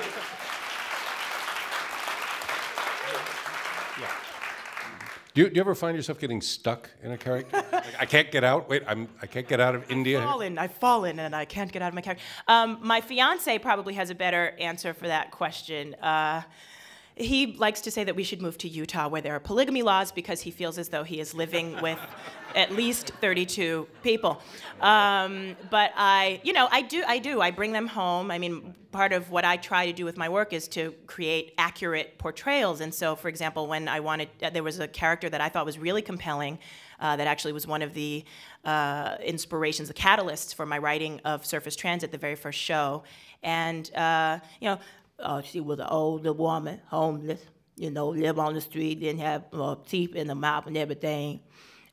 Do 5.36 5.42
you, 5.42 5.50
do 5.50 5.56
you, 5.56 5.62
ever 5.62 5.76
find 5.76 5.98
yourself 5.98 6.18
getting 6.18 6.40
stuck 6.40 6.90
in 7.04 7.12
a 7.12 7.18
character? 7.18 7.58
like, 7.74 8.00
I 8.00 8.06
can't 8.06 8.32
get 8.32 8.46
out. 8.46 8.70
Wait, 8.70 8.84
I'm, 8.88 9.10
I 9.22 9.28
can't 9.28 9.46
get 9.46 9.60
out 9.60 9.76
of 9.76 9.92
India. 9.92 10.20
I've 10.20 10.30
fallen. 10.30 10.58
I've 10.58 10.74
fallen, 10.76 11.20
and 11.20 11.36
I 11.36 11.44
can't 11.44 11.70
get 11.70 11.82
out 11.82 11.90
of 11.90 11.94
my 11.94 12.00
character. 12.00 12.24
Um, 12.48 12.80
my 12.82 13.02
fiance 13.02 13.60
probably 13.60 13.96
has 13.96 14.10
a 14.10 14.16
better 14.16 14.56
answer 14.60 14.94
for 14.94 15.08
that 15.08 15.32
question. 15.32 15.94
Uh, 15.96 16.42
he 17.16 17.54
likes 17.54 17.82
to 17.82 17.92
say 17.92 18.04
that 18.04 18.16
we 18.16 18.24
should 18.24 18.42
move 18.42 18.58
to 18.58 18.68
Utah 18.68 19.08
where 19.08 19.22
there 19.22 19.36
are 19.36 19.40
polygamy 19.40 19.84
laws 19.84 20.12
because 20.12 20.42
he 20.42 20.52
feels 20.52 20.78
as 20.78 20.90
though 20.90 21.04
he 21.04 21.20
is 21.20 21.34
living 21.34 21.80
with 21.82 22.00
at 22.56 22.72
least 22.72 23.12
32 23.22 23.88
people. 24.04 24.42
Um, 24.82 25.56
but 25.70 25.92
I, 25.96 26.42
you 26.44 26.52
know, 26.52 26.68
I 26.72 26.82
do, 26.82 27.04
I 27.08 27.20
do. 27.20 27.40
I 27.42 27.52
bring 27.52 27.72
them 27.72 27.88
home. 27.88 28.32
I 28.32 28.38
mean, 28.38 28.76
part 28.92 29.14
of 29.14 29.30
what 29.30 29.46
I 29.46 29.56
try 29.58 29.86
to 29.86 29.94
do 29.94 30.04
with 30.04 30.18
my 30.18 30.28
work 30.28 30.52
is 30.52 30.68
to 30.70 30.94
create 31.08 31.54
accurate 31.58 32.18
portrayals. 32.18 32.82
And 32.82 32.94
so, 32.94 33.16
for 33.16 33.30
example, 33.30 33.68
when 33.68 33.88
I 33.88 34.02
wanted, 34.02 34.30
uh, 34.42 34.50
there 34.50 34.64
was 34.64 34.80
a 34.80 34.88
character 34.88 35.30
that 35.30 35.42
I 35.42 35.50
thought 35.50 35.66
was 35.66 35.78
really 35.78 36.02
compelling. 36.02 36.60
Uh, 36.98 37.18
that 37.18 37.28
actually 37.28 37.52
was 37.52 37.68
one 37.68 37.82
of 37.82 37.94
the 37.94 38.24
uh, 38.64 39.18
inspirations, 39.22 39.90
the 39.90 39.94
catalysts 39.94 40.56
for 40.56 40.66
my 40.66 40.78
writing 40.78 41.20
of 41.26 41.46
Surface 41.46 41.76
Transit, 41.76 42.10
the 42.10 42.18
very 42.18 42.36
first 42.36 42.58
show. 42.58 43.04
And, 43.44 43.94
uh, 43.96 44.40
you 44.62 44.70
know, 44.70 44.80
uh, 45.20 45.42
she 45.42 45.60
was 45.60 45.80
an 45.80 45.88
older 45.88 46.34
woman, 46.34 46.82
homeless, 46.88 47.42
you 47.76 47.90
know, 47.90 48.10
live 48.10 48.40
on 48.40 48.54
the 48.54 48.62
street, 48.62 49.00
didn't 49.00 49.22
have 49.22 49.44
uh, 49.54 49.76
teeth 49.88 50.16
in 50.16 50.28
the 50.28 50.36
mouth 50.36 50.68
and 50.68 50.78
everything. 50.78 51.40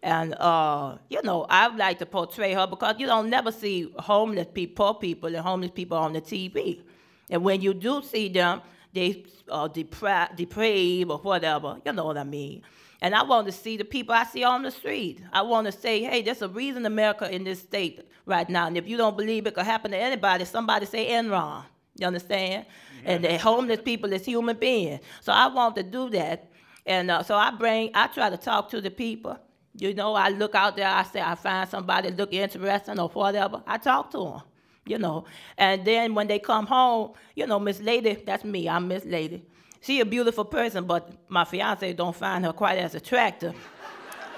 And, 0.03 0.35
uh, 0.35 0.99
you 1.09 1.21
know, 1.23 1.47
I 1.49 1.69
would 1.69 1.79
like 1.79 1.99
to 2.01 2.07
portray 2.07 2.55
her 2.55 2.67
because 2.67 2.97
you 2.99 3.07
don't 3.07 3.31
never 3.31 3.53
see 3.53 3.93
homeless 3.99 4.49
people, 4.53 4.85
poor 4.85 4.95
people, 5.01 5.29
and 5.29 5.39
homeless 5.39 5.71
people 5.71 5.97
on 5.97 6.13
the 6.13 6.21
TV. 6.21 6.83
And 7.31 7.45
when 7.45 7.61
you 7.61 7.73
do 7.73 8.03
see 8.03 8.29
them, 8.29 8.63
they 8.93 9.25
are 9.49 9.69
depra- 9.69 10.35
depraved 10.37 11.11
or 11.11 11.19
whatever, 11.19 11.79
you 11.85 11.93
know 11.93 12.05
what 12.05 12.19
I 12.19 12.25
mean. 12.25 12.63
And 13.01 13.15
I 13.15 13.23
want 13.23 13.47
to 13.47 13.53
see 13.53 13.77
the 13.77 13.85
people 13.85 14.15
I 14.15 14.25
see 14.25 14.45
on 14.45 14.63
the 14.63 14.71
street. 14.71 15.21
I 15.33 15.43
want 15.43 15.67
to 15.67 15.73
say, 15.73 16.03
hey, 16.03 16.23
there's 16.23 16.43
a 16.43 16.49
reason 16.49 16.87
America 16.87 17.29
in 17.33 17.43
this 17.45 17.61
state 17.61 18.01
right 18.27 18.49
now. 18.49 18.67
And 18.67 18.77
if 18.77 18.87
you 18.87 18.97
don't 18.97 19.17
believe 19.17 19.47
it 19.47 19.55
could 19.55 19.65
happen 19.65 19.91
to 19.93 19.97
anybody, 19.97 20.45
somebody 20.45 20.87
say 20.87 21.11
Enron. 21.11 21.65
You 21.97 22.07
understand? 22.07 22.67
And 23.05 23.25
the 23.25 23.37
homeless 23.39 23.81
people 23.83 24.13
is 24.13 24.25
human 24.25 24.57
beings. 24.57 25.01
So 25.21 25.33
I 25.33 25.47
want 25.49 25.77
to 25.77 25.83
do 25.83 26.09
that. 26.11 26.51
And 26.87 27.11
uh, 27.11 27.23
so 27.23 27.37
I 27.37 27.51
bring, 27.51 27.91
I 27.95 28.07
try 28.09 28.31
to 28.31 28.37
talk 28.37 28.69
to 28.71 28.81
the 28.81 28.91
people. 28.91 29.39
You 29.75 29.95
know, 29.95 30.15
I 30.15 30.29
look 30.29 30.55
out 30.55 30.77
there, 30.77 30.89
I 30.89 31.03
say, 31.03 31.21
I 31.21 31.35
find 31.35 31.69
somebody 31.69 32.11
look 32.11 32.33
interesting 32.33 32.99
or 32.99 33.09
whatever. 33.09 33.63
I 33.67 33.79
talk 33.79 34.11
to 34.13 34.19
them, 34.19 34.43
you 34.87 34.99
know. 34.99 35.25
And 35.57 35.85
then 35.85 36.15
when 36.15 36.27
they 36.27 36.39
come 36.39 36.67
home, 36.67 37.13
you 37.35 37.47
know, 37.47 37.59
Miss 37.59 37.81
Lady, 37.81 38.23
that's 38.27 38.45
me, 38.45 38.69
I'm 38.69 38.89
Miss 38.89 39.05
Lady. 39.05 39.45
She 39.81 40.01
a 40.01 40.05
beautiful 40.05 40.45
person, 40.45 40.85
but 40.85 41.11
my 41.29 41.45
fiance 41.45 41.93
don't 41.95 42.15
find 42.15 42.45
her 42.45 42.53
quite 42.53 42.79
as 42.79 42.95
attractive. 42.95 43.55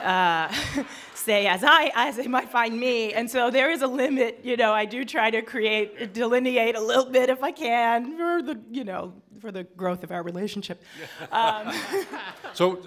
Uh, 0.05 0.53
say 1.15 1.47
as 1.47 1.65
I 1.65 1.91
as 1.95 2.17
they 2.17 2.29
might 2.29 2.51
find 2.51 2.79
me, 2.79 3.15
and 3.15 3.31
so 3.31 3.51
there 3.51 3.71
is 3.71 3.83
a 3.83 3.87
limit. 3.87 4.41
You 4.45 4.57
know, 4.57 4.73
I 4.73 4.85
do 4.85 5.05
try 5.05 5.31
to 5.31 5.43
create 5.43 6.13
delineate 6.13 6.77
a 6.77 6.81
little 6.81 7.07
bit 7.07 7.31
if 7.31 7.43
I 7.43 7.51
can 7.51 8.17
for 8.17 8.43
the 8.43 8.61
you 8.71 8.85
know 8.85 9.15
for 9.41 9.51
the 9.51 9.65
growth 9.65 10.05
of 10.05 10.11
our 10.11 10.23
relationship. 10.23 10.83
Um, 11.33 11.73
So 12.53 12.79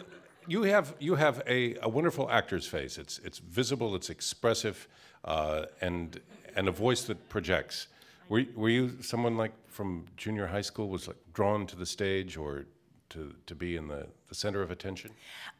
you 0.48 0.64
have 0.64 0.96
you 1.00 1.16
have 1.16 1.42
a, 1.48 1.76
a 1.82 1.90
wonderful 1.90 2.30
actor's 2.30 2.68
face. 2.68 2.98
It's 2.98 3.20
it's 3.20 3.40
visible, 3.40 3.96
it's 3.96 4.10
expressive, 4.10 4.88
uh, 5.26 5.66
and 5.82 6.20
and 6.56 6.68
a 6.68 6.72
voice 6.72 7.04
that 7.04 7.30
projects. 7.30 7.88
Were, 8.30 8.44
were 8.56 8.70
you 8.70 9.02
someone 9.02 9.38
like 9.38 9.54
from 9.68 10.06
junior 10.18 10.48
high 10.48 10.62
school 10.62 10.90
was 10.90 11.08
like 11.08 11.18
drawn 11.34 11.66
to 11.68 11.76
the 11.76 11.86
stage 11.86 12.38
or 12.38 12.66
to, 13.10 13.34
to 13.46 13.56
be 13.56 13.76
in 13.76 13.88
the, 13.88 14.08
the 14.30 14.36
center 14.36 14.62
of 14.62 14.72
attention? 14.72 15.12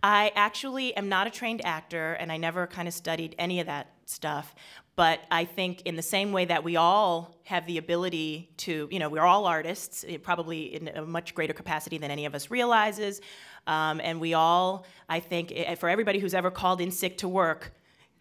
I 0.04 0.32
actually 0.36 0.96
am 0.96 1.10
not 1.10 1.28
a 1.28 1.30
trained 1.30 1.66
actor, 1.66 2.14
and 2.14 2.32
I 2.32 2.38
never 2.38 2.68
kind 2.68 2.88
of 2.88 2.94
studied 2.94 3.36
any 3.38 3.60
of 3.60 3.68
that 3.68 3.92
stuff. 4.06 4.56
But 4.96 5.20
I 5.30 5.46
think, 5.46 5.84
in 5.84 5.96
the 5.96 6.02
same 6.02 6.32
way 6.32 6.46
that 6.46 6.64
we 6.64 6.76
all 6.76 7.36
have 7.44 7.68
the 7.68 7.78
ability 7.78 8.50
to, 8.58 8.88
you 8.92 8.98
know, 8.98 9.10
we're 9.10 9.22
all 9.22 9.46
artists, 9.46 10.04
probably 10.24 10.74
in 10.76 10.88
a 10.88 11.06
much 11.06 11.36
greater 11.36 11.54
capacity 11.54 12.00
than 12.00 12.10
any 12.10 12.26
of 12.26 12.34
us 12.34 12.50
realizes. 12.50 13.22
Um, 13.68 14.02
and 14.04 14.20
we 14.20 14.34
all, 14.34 14.86
I 15.08 15.20
think, 15.20 15.52
eh, 15.54 15.76
for 15.76 15.88
everybody 15.88 16.18
who's 16.18 16.34
ever 16.34 16.50
called 16.50 16.82
in 16.82 16.90
sick 16.90 17.18
to 17.20 17.28
work, 17.28 17.74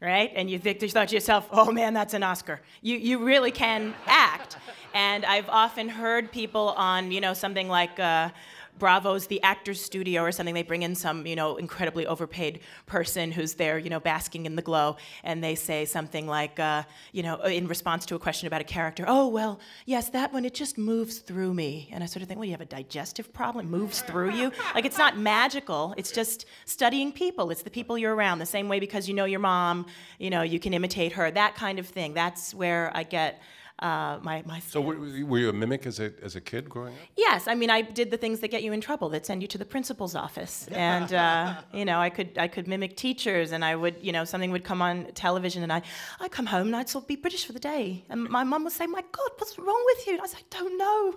right? 0.03 0.31
And 0.35 0.51
you 0.51 0.59
think 0.59 0.83
you 0.83 0.89
thought 0.91 1.09
to 1.09 1.15
yourself, 1.15 1.49
oh 1.51 1.73
man, 1.73 1.95
that's 1.95 2.13
an 2.13 2.23
Oscar. 2.23 2.61
You, 2.83 2.99
you 2.99 3.25
really 3.25 3.53
can 3.53 3.95
act. 4.07 4.59
And 4.93 5.25
I've 5.25 5.49
often 5.49 5.89
heard 5.89 6.31
people 6.31 6.75
on, 6.77 7.11
you 7.11 7.23
know, 7.23 7.33
something 7.33 7.69
like, 7.69 7.99
uh, 7.99 8.31
Bravo's 8.79 9.27
The 9.27 9.43
Actors 9.43 9.81
Studio 9.81 10.23
or 10.23 10.33
something. 10.33 10.55
They 10.55 10.63
bring 10.63 10.83
in 10.83 10.95
some, 10.95 11.27
you 11.27 11.37
know, 11.37 11.57
incredibly 11.57 12.07
overpaid 12.07 12.61
person 12.87 13.33
who's 13.33 13.55
there, 13.55 13.79
you 13.79 13.91
know, 13.91 14.01
basking 14.01 14.47
in 14.47 14.57
the 14.57 14.63
glow, 14.63 14.97
and 15.25 15.43
they 15.43 15.55
say 15.55 15.85
something 15.85 16.27
like, 16.27 16.59
uh, 16.61 16.83
you 17.13 17.23
know, 17.23 17.37
in 17.43 17.67
response 17.67 18.07
to 18.07 18.15
a 18.15 18.19
question 18.19 18.47
about 18.47 18.61
a 18.61 18.65
character, 18.65 19.05
oh, 19.07 19.29
well, 19.29 19.61
yes, 19.85 20.11
that 20.11 20.33
one, 20.33 20.45
it 20.45 20.55
just 20.55 20.79
moves 20.79 21.19
through 21.19 21.55
me. 21.55 21.89
And 21.93 22.03
I 22.03 22.07
sort 22.07 22.23
of 22.23 22.29
think, 22.29 22.39
well, 22.39 22.47
you 22.47 22.53
have 22.53 22.61
a 22.61 22.67
digestive 22.67 23.33
problem, 23.33 23.67
it 23.67 23.69
moves 23.69 24.01
through 24.03 24.33
you. 24.33 24.53
Like, 24.75 24.85
it's 24.85 24.99
not 24.99 25.19
magical, 25.19 25.95
it's 25.97 26.13
just 26.13 26.47
studying 26.65 27.13
people. 27.13 27.51
It's 27.51 27.63
the 27.63 27.71
people 27.71 27.99
you're 27.99 28.15
around, 28.15 28.39
the 28.39 28.47
same 28.47 28.69
way 28.69 28.81
because 28.81 29.09
you 29.09 29.15
know 29.15 29.25
your 29.25 29.41
mom, 29.41 29.87
you 30.19 30.31
know, 30.31 30.43
you 30.43 30.61
can 30.61 30.75
imitate 30.75 31.13
her, 31.13 31.31
that 31.31 31.55
kind 31.55 31.79
of 31.79 31.87
thing. 31.87 32.15
That's 32.15 32.55
where 32.55 32.91
I 32.95 33.03
get 33.03 33.41
uh, 33.81 34.19
my, 34.23 34.43
my 34.47 34.59
So 34.61 34.81
were, 34.81 34.97
were 34.97 35.39
you 35.39 35.49
a 35.51 35.53
mimic 35.53 35.87
as 35.87 36.01
a, 36.01 36.13
as 36.23 36.35
a 36.35 36.41
kid 36.41 36.69
growing 36.69 36.95
up? 36.95 37.01
Yes, 37.17 37.47
I 37.47 37.55
mean 37.55 37.69
I 37.69 37.83
did 37.83 38.11
the 38.11 38.17
things 38.17 38.41
that 38.41 38.49
get 38.49 38.63
you 38.63 38.73
in 38.73 38.81
trouble, 38.81 39.11
that 39.11 39.27
send 39.27 39.43
you 39.43 39.49
to 39.49 39.59
the 39.59 39.67
principal's 39.67 40.15
office, 40.15 40.67
and 40.73 41.13
uh, 41.13 41.57
you 41.75 41.85
know 41.85 41.99
I 42.01 42.09
could 42.09 42.39
I 42.39 42.49
could 42.49 42.67
mimic 42.69 42.97
teachers, 42.97 43.53
and 43.53 43.63
I 43.65 43.77
would 43.77 43.97
you 44.01 44.13
know 44.13 44.25
something 44.25 44.51
would 44.51 44.65
come 44.65 44.81
on 44.81 45.07
television, 45.13 45.63
and 45.63 45.73
I 45.73 45.83
I 46.21 46.29
come 46.29 46.47
home 46.47 46.69
and 46.69 46.77
I'd 46.77 46.89
sort 46.89 47.05
of 47.05 47.09
be 47.09 47.17
British 47.17 47.45
for 47.45 47.53
the 47.53 47.61
day, 47.61 48.05
and 48.09 48.29
my 48.29 48.45
mum 48.45 48.65
would 48.65 48.73
say, 48.73 48.87
"My 48.87 49.03
God, 49.13 49.31
what's 49.37 49.59
wrong 49.59 49.83
with 49.87 50.07
you?" 50.07 50.13
And 50.15 50.21
I 50.21 50.23
was 50.23 50.35
like, 50.35 50.49
don't 50.49 50.79
know, 50.79 51.15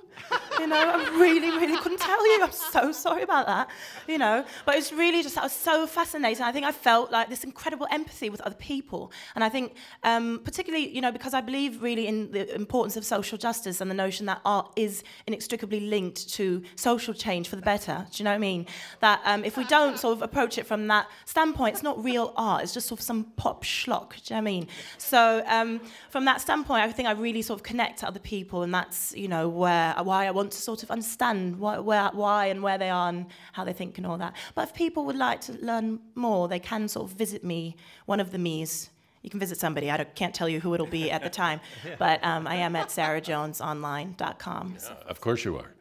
you 0.59 0.67
know, 0.67 0.75
I 0.95 1.17
really 1.17 1.51
really 1.51 1.77
couldn't 1.77 2.01
tell 2.01 2.25
you. 2.27 2.43
I'm 2.43 2.51
so 2.51 2.91
sorry 2.91 3.23
about 3.23 3.47
that, 3.47 3.69
you 4.07 4.17
know." 4.17 4.43
But 4.65 4.75
it's 4.75 4.91
really 4.91 5.23
just 5.23 5.37
I 5.37 5.43
was 5.43 5.53
so 5.53 5.87
fascinating. 5.87 6.43
I 6.43 6.51
think 6.51 6.65
I 6.65 6.73
felt 6.73 7.09
like 7.09 7.29
this 7.29 7.45
incredible 7.45 7.87
empathy 7.89 8.29
with 8.29 8.41
other 8.41 8.55
people, 8.55 9.13
and 9.35 9.43
I 9.45 9.49
think 9.49 9.75
um, 10.03 10.41
particularly 10.43 10.93
you 10.93 10.99
know 10.99 11.11
because 11.11 11.33
I 11.33 11.41
believe 11.41 11.81
really 11.81 12.07
in 12.07 12.31
the 12.31 12.49
importance 12.56 12.98
of 12.98 13.06
social 13.06 13.38
justice 13.38 13.82
and 13.82 13.89
the 13.89 13.96
notion 13.96 14.25
that 14.27 14.41
art 14.46 14.72
is 14.75 15.03
inextricably 15.27 15.79
linked 15.79 16.29
to 16.34 16.63
social 16.75 17.13
change 17.13 17.48
for 17.48 17.56
the 17.56 17.62
better. 17.62 18.06
Do 18.12 18.22
you 18.22 18.25
know 18.25 18.32
what 18.32 18.36
I 18.36 18.39
mean? 18.39 18.65
That 19.01 19.22
um, 19.25 19.44
if 19.46 19.58
we 19.58 19.65
don't 19.65 19.98
sort 19.98 20.18
of 20.18 20.22
approach 20.22 20.58
it 20.58 20.65
from 20.65 20.88
that 20.88 21.08
standpoint, 21.25 21.75
it's 21.75 21.84
not 21.84 22.03
real 22.03 22.34
art. 22.36 22.63
It's 22.63 22.74
just 22.74 22.88
sort 22.88 23.00
of 23.00 23.06
some 23.06 23.25
pop 23.36 23.63
schlock. 23.63 24.12
Do 24.24 24.34
you 24.34 24.36
know 24.36 24.44
what 24.44 24.50
I 24.50 24.53
mean? 24.53 24.68
So 24.98 25.44
um, 25.48 25.82
from 26.10 26.25
that 26.25 26.41
standpoint, 26.41 26.84
I 26.84 26.91
think 26.91 27.08
I 27.08 27.12
really 27.12 27.41
sort 27.41 27.60
of 27.60 27.63
connect 27.63 28.00
to 28.00 28.08
other 28.08 28.20
people, 28.20 28.63
and 28.63 28.74
that's 28.74 29.13
you 29.15 29.27
know 29.27 29.50
where 29.50 29.96
why 30.03 30.27
I 30.27 30.32
want 30.32 30.51
to 30.51 30.62
sort 30.62 30.84
of 30.84 30.91
understand 30.91 31.60
why, 31.60 31.79
where, 31.79 32.10
why 32.13 32.48
and 32.48 32.63
where 32.63 32.77
they 32.77 32.89
are 32.89 33.10
and 33.10 33.25
how 33.53 33.63
they 33.63 33.74
think 33.74 33.98
and 33.98 34.08
all 34.08 34.18
that. 34.18 34.34
But 34.56 34.70
if 34.70 34.74
people 34.74 35.06
would 35.06 35.15
like 35.15 35.41
to 35.41 35.53
learn 35.53 36.00
more, 36.15 36.48
they 36.48 36.60
can 36.60 36.88
sort 36.88 37.10
of 37.12 37.18
visit 37.18 37.44
me, 37.44 37.75
one 38.06 38.20
of 38.20 38.32
the 38.32 38.38
me's 38.38 38.89
you 39.21 39.29
can 39.29 39.39
visit 39.39 39.59
somebody. 39.59 39.89
I 39.91 39.97
don't- 39.97 40.15
can't 40.15 40.33
tell 40.33 40.49
you 40.49 40.59
who 40.59 40.73
it'll 40.73 40.88
be 40.88 41.11
at 41.11 41.23
the 41.23 41.29
time, 41.29 41.59
but 41.99 42.23
um, 42.23 42.47
I 42.47 42.55
am 42.55 42.75
at 42.75 42.89
sarahjonesonline.com. 42.89 44.75
So. 44.77 44.95
Of 45.07 45.21
course 45.21 45.45
you 45.45 45.57
are. 45.57 45.73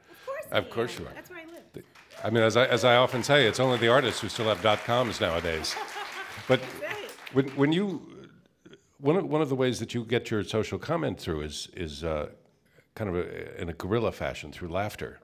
Of 0.51 0.71
course 0.71 0.99
you 0.99 1.07
are. 1.07 1.13
That's 1.15 1.31
where 1.31 1.41
I 1.41 1.45
live. 1.45 1.85
I 2.25 2.31
mean, 2.31 2.43
as 2.43 2.57
I, 2.57 2.67
as 2.67 2.85
I 2.85 2.97
often 2.97 3.23
say, 3.23 3.47
it's 3.47 3.61
only 3.61 3.79
the 3.79 3.89
artists 3.89 4.21
who 4.21 4.29
still 4.29 4.47
have 4.47 4.61
dot 4.63 4.85
coms 4.85 5.21
nowadays. 5.21 5.75
But 6.47 6.61
when, 7.35 7.49
when 7.51 7.73
you, 7.73 8.01
one 9.01 9.17
of, 9.17 9.27
one 9.27 9.43
of 9.43 9.51
the 9.51 9.55
ways 9.55 9.79
that 9.81 9.93
you 9.93 10.03
get 10.03 10.31
your 10.31 10.43
social 10.43 10.79
comment 10.79 11.21
through 11.21 11.43
is, 11.43 11.69
is 11.77 12.03
uh, 12.05 12.31
kind 12.95 13.11
of 13.11 13.17
a, 13.17 13.61
in 13.61 13.69
a 13.69 13.75
guerrilla 13.75 14.13
fashion 14.13 14.51
through 14.51 14.69
laughter. 14.69 15.21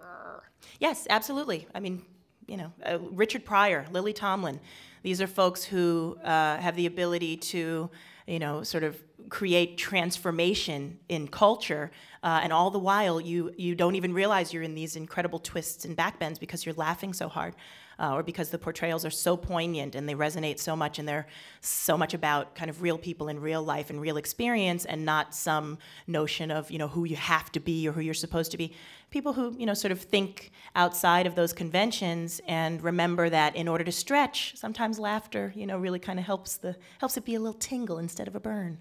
Yes, 0.81 1.07
absolutely. 1.09 1.67
I 1.75 1.81
mean, 1.81 2.05
you 2.47 2.57
know, 2.57 2.73
uh, 2.85 2.99
Richard 3.11 3.45
Pryor, 3.45 3.87
Lily 3.93 4.13
Tomlin. 4.13 4.61
These 5.03 5.21
are 5.21 5.27
folks 5.27 5.65
who 5.65 6.17
uh, 6.25 6.57
have 6.59 6.77
the 6.77 6.87
ability 6.87 7.37
to, 7.37 7.91
you 8.27 8.39
know, 8.39 8.63
sort 8.63 8.85
of 8.85 8.97
create 9.29 9.77
transformation 9.77 10.99
in 11.09 11.29
culture, 11.29 11.91
uh, 12.23 12.41
and 12.43 12.53
all 12.53 12.71
the 12.71 12.79
while 12.79 13.21
you 13.21 13.53
you 13.57 13.75
don't 13.75 13.95
even 13.95 14.13
realize 14.13 14.53
you're 14.53 14.63
in 14.63 14.75
these 14.75 14.97
incredible 14.97 15.39
twists 15.39 15.85
and 15.85 15.97
backbends 15.97 16.41
because 16.41 16.65
you're 16.65 16.75
laughing 16.75 17.13
so 17.13 17.29
hard, 17.29 17.55
uh, 17.99 18.13
or 18.13 18.23
because 18.23 18.51
the 18.51 18.59
portrayals 18.59 19.05
are 19.05 19.11
so 19.11 19.37
poignant 19.37 19.95
and 19.95 20.09
they 20.09 20.15
resonate 20.15 20.59
so 20.59 20.75
much, 20.75 20.99
and 20.99 21.09
they're 21.09 21.27
so 21.61 21.97
much 21.97 22.15
about 22.15 22.55
kind 22.55 22.71
of 22.71 22.83
real 22.83 22.99
people 22.99 23.29
in 23.29 23.41
real 23.41 23.63
life 23.63 23.91
and 23.91 24.01
real 24.01 24.17
experience, 24.17 24.85
and 24.85 25.05
not 25.05 25.35
some 25.35 25.79
notion 26.07 26.51
of 26.51 26.71
you 26.71 26.79
know 26.79 26.89
who 26.89 27.05
you 27.05 27.17
have 27.17 27.51
to 27.53 27.61
be 27.61 27.89
or 27.89 27.93
who 27.93 28.01
you're 28.01 28.15
supposed 28.15 28.51
to 28.51 28.57
be. 28.57 28.73
People 29.11 29.33
who 29.33 29.55
you 29.59 29.67
know 29.67 29.75
sort 29.75 29.93
of 29.93 30.01
think 30.01 30.51
outside 30.75 31.27
of 31.27 31.35
those 31.35 31.53
conventions 31.53 32.41
and 32.47 32.83
remember 32.83 33.31
that 33.31 33.55
in 33.55 33.69
order 33.69 33.85
to 33.85 33.93
stretch 33.93 34.57
sometimes 34.57 34.99
laughter 34.99 35.53
you 35.55 35.67
know 35.67 35.79
really 35.79 35.99
kind 35.99 36.19
of 36.19 36.25
helps 36.25 36.57
the 36.57 36.77
helps 36.99 37.17
it 37.17 37.25
be 37.25 37.35
a 37.35 37.41
little 37.41 37.59
tingle 37.59 37.99
instead 37.99 38.29
of 38.29 38.35
a 38.35 38.41
burn. 38.41 38.79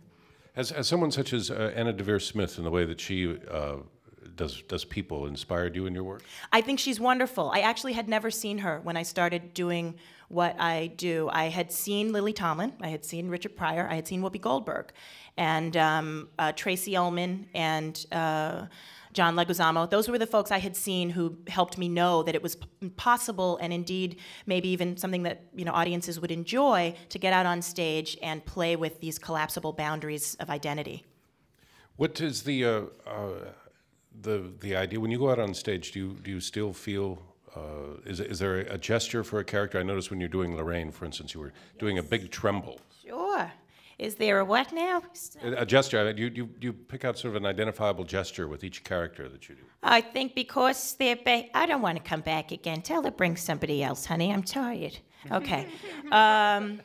As, 0.56 0.70
has 0.70 0.88
someone 0.88 1.12
such 1.12 1.34
as 1.34 1.50
uh, 1.50 1.72
Anna 1.76 1.94
Deavere 1.94 2.22
Smith 2.22 2.58
in 2.58 2.64
the 2.64 2.70
way 2.70 2.86
that 2.86 3.00
she 3.00 3.38
uh, 3.50 3.78
does, 4.36 4.62
does 4.64 4.86
people 4.86 5.26
inspired 5.26 5.76
you 5.76 5.86
in 5.86 5.94
your 5.94 6.04
work? 6.04 6.24
i 6.52 6.62
think 6.62 6.80
she's 6.80 7.00
wonderful 7.00 7.52
i 7.54 7.60
actually 7.60 7.94
had 7.94 8.08
never 8.08 8.32
seen 8.32 8.60
her 8.60 8.80
when 8.84 8.98
i 8.98 9.04
started 9.04 9.54
doing 9.54 9.96
what 10.30 10.60
i 10.60 10.88
do 10.98 11.30
i 11.32 11.46
had 11.46 11.72
seen 11.72 12.12
lily 12.12 12.34
tomlin 12.34 12.74
i 12.82 12.88
had 12.88 13.04
seen 13.04 13.30
richard 13.30 13.56
pryor 13.56 13.88
i 13.90 13.96
had 13.96 14.08
seen 14.08 14.22
whoopi 14.22 14.42
goldberg 14.42 14.92
and 15.38 15.76
um, 15.78 16.30
uh, 16.38 16.52
tracey 16.52 16.96
ullman 16.96 17.48
and 17.54 18.06
uh, 18.12 18.66
John 19.14 19.36
Leguizamo. 19.36 19.90
Those 19.90 20.10
were 20.10 20.18
the 20.18 20.28
folks 20.28 20.52
I 20.52 20.58
had 20.58 20.76
seen 20.76 21.10
who 21.12 21.38
helped 21.48 21.78
me 21.78 21.88
know 21.88 22.24
that 22.24 22.36
it 22.36 22.42
was 22.42 22.56
p- 22.56 22.90
possible, 22.98 23.58
and 23.62 23.72
indeed 23.72 24.20
maybe 24.46 24.70
even 24.70 24.98
something 24.98 25.24
that 25.24 25.44
you 25.56 25.66
know 25.66 25.72
audiences 25.72 26.20
would 26.20 26.32
enjoy 26.32 26.96
to 27.10 27.20
get 27.20 27.32
out 27.32 27.46
on 27.46 27.62
stage 27.62 28.18
and 28.22 28.44
play 28.46 28.76
with 28.76 29.00
these 29.00 29.20
collapsible 29.20 29.74
boundaries 29.74 30.36
of 30.40 30.50
identity. 30.50 31.06
What 31.96 32.20
is 32.20 32.42
the, 32.42 32.66
uh, 32.66 32.82
uh, 33.06 33.30
the, 34.22 34.52
the 34.60 34.76
idea, 34.76 35.00
when 35.00 35.12
you 35.12 35.18
go 35.18 35.30
out 35.30 35.40
on 35.40 35.54
stage, 35.54 35.92
do 35.92 36.00
you, 36.00 36.18
do 36.24 36.32
you 36.32 36.40
still 36.40 36.74
feel, 36.74 37.22
uh, 37.56 38.00
is, 38.06 38.20
is 38.20 38.40
there 38.40 38.58
a 38.58 38.78
gesture 38.78 39.24
for 39.24 39.40
a 39.40 39.44
character? 39.44 39.80
I 39.80 39.84
noticed 39.84 40.10
when 40.10 40.20
you're 40.20 40.30
doing 40.30 40.56
Lorraine, 40.56 40.92
for 40.92 41.06
instance, 41.06 41.34
you 41.34 41.40
were 41.40 41.54
doing 41.80 41.98
a 41.98 42.04
big 42.04 42.32
tremble. 42.32 42.80
Sure. 43.06 43.52
Is 44.00 44.16
there 44.16 44.40
a 44.40 44.46
what 44.46 44.72
now? 44.74 45.04
A 45.44 45.62
a 45.62 45.66
gesture, 45.66 46.00
I 46.00 46.06
mean, 46.06 46.18
you, 46.18 46.32
you, 46.34 46.50
you 46.60 46.74
pick 46.74 47.06
out 47.06 47.18
sort 47.18 47.36
of 47.36 47.42
an 47.42 47.46
identifiable 47.46 48.04
gesture 48.04 48.48
with 48.48 48.64
each 48.64 48.84
character 48.84 49.30
that 49.30 49.48
you 49.48 49.56
do. 49.56 49.62
I 49.84 50.02
think 50.02 50.34
because 50.34 50.96
they're 50.96 51.16
ba- 51.16 51.56
I 51.56 51.66
don't 51.66 51.82
want 51.82 51.98
to 51.98 52.04
come 52.04 52.22
back 52.22 52.52
again. 52.52 52.82
Tell 52.82 53.04
her 53.04 53.12
bring 53.12 53.38
somebody 53.38 53.84
else, 53.84 54.06
honey. 54.06 54.34
I'm 54.34 54.44
tired. 54.44 54.98
Okay. 55.32 55.68
Um, 56.12 56.82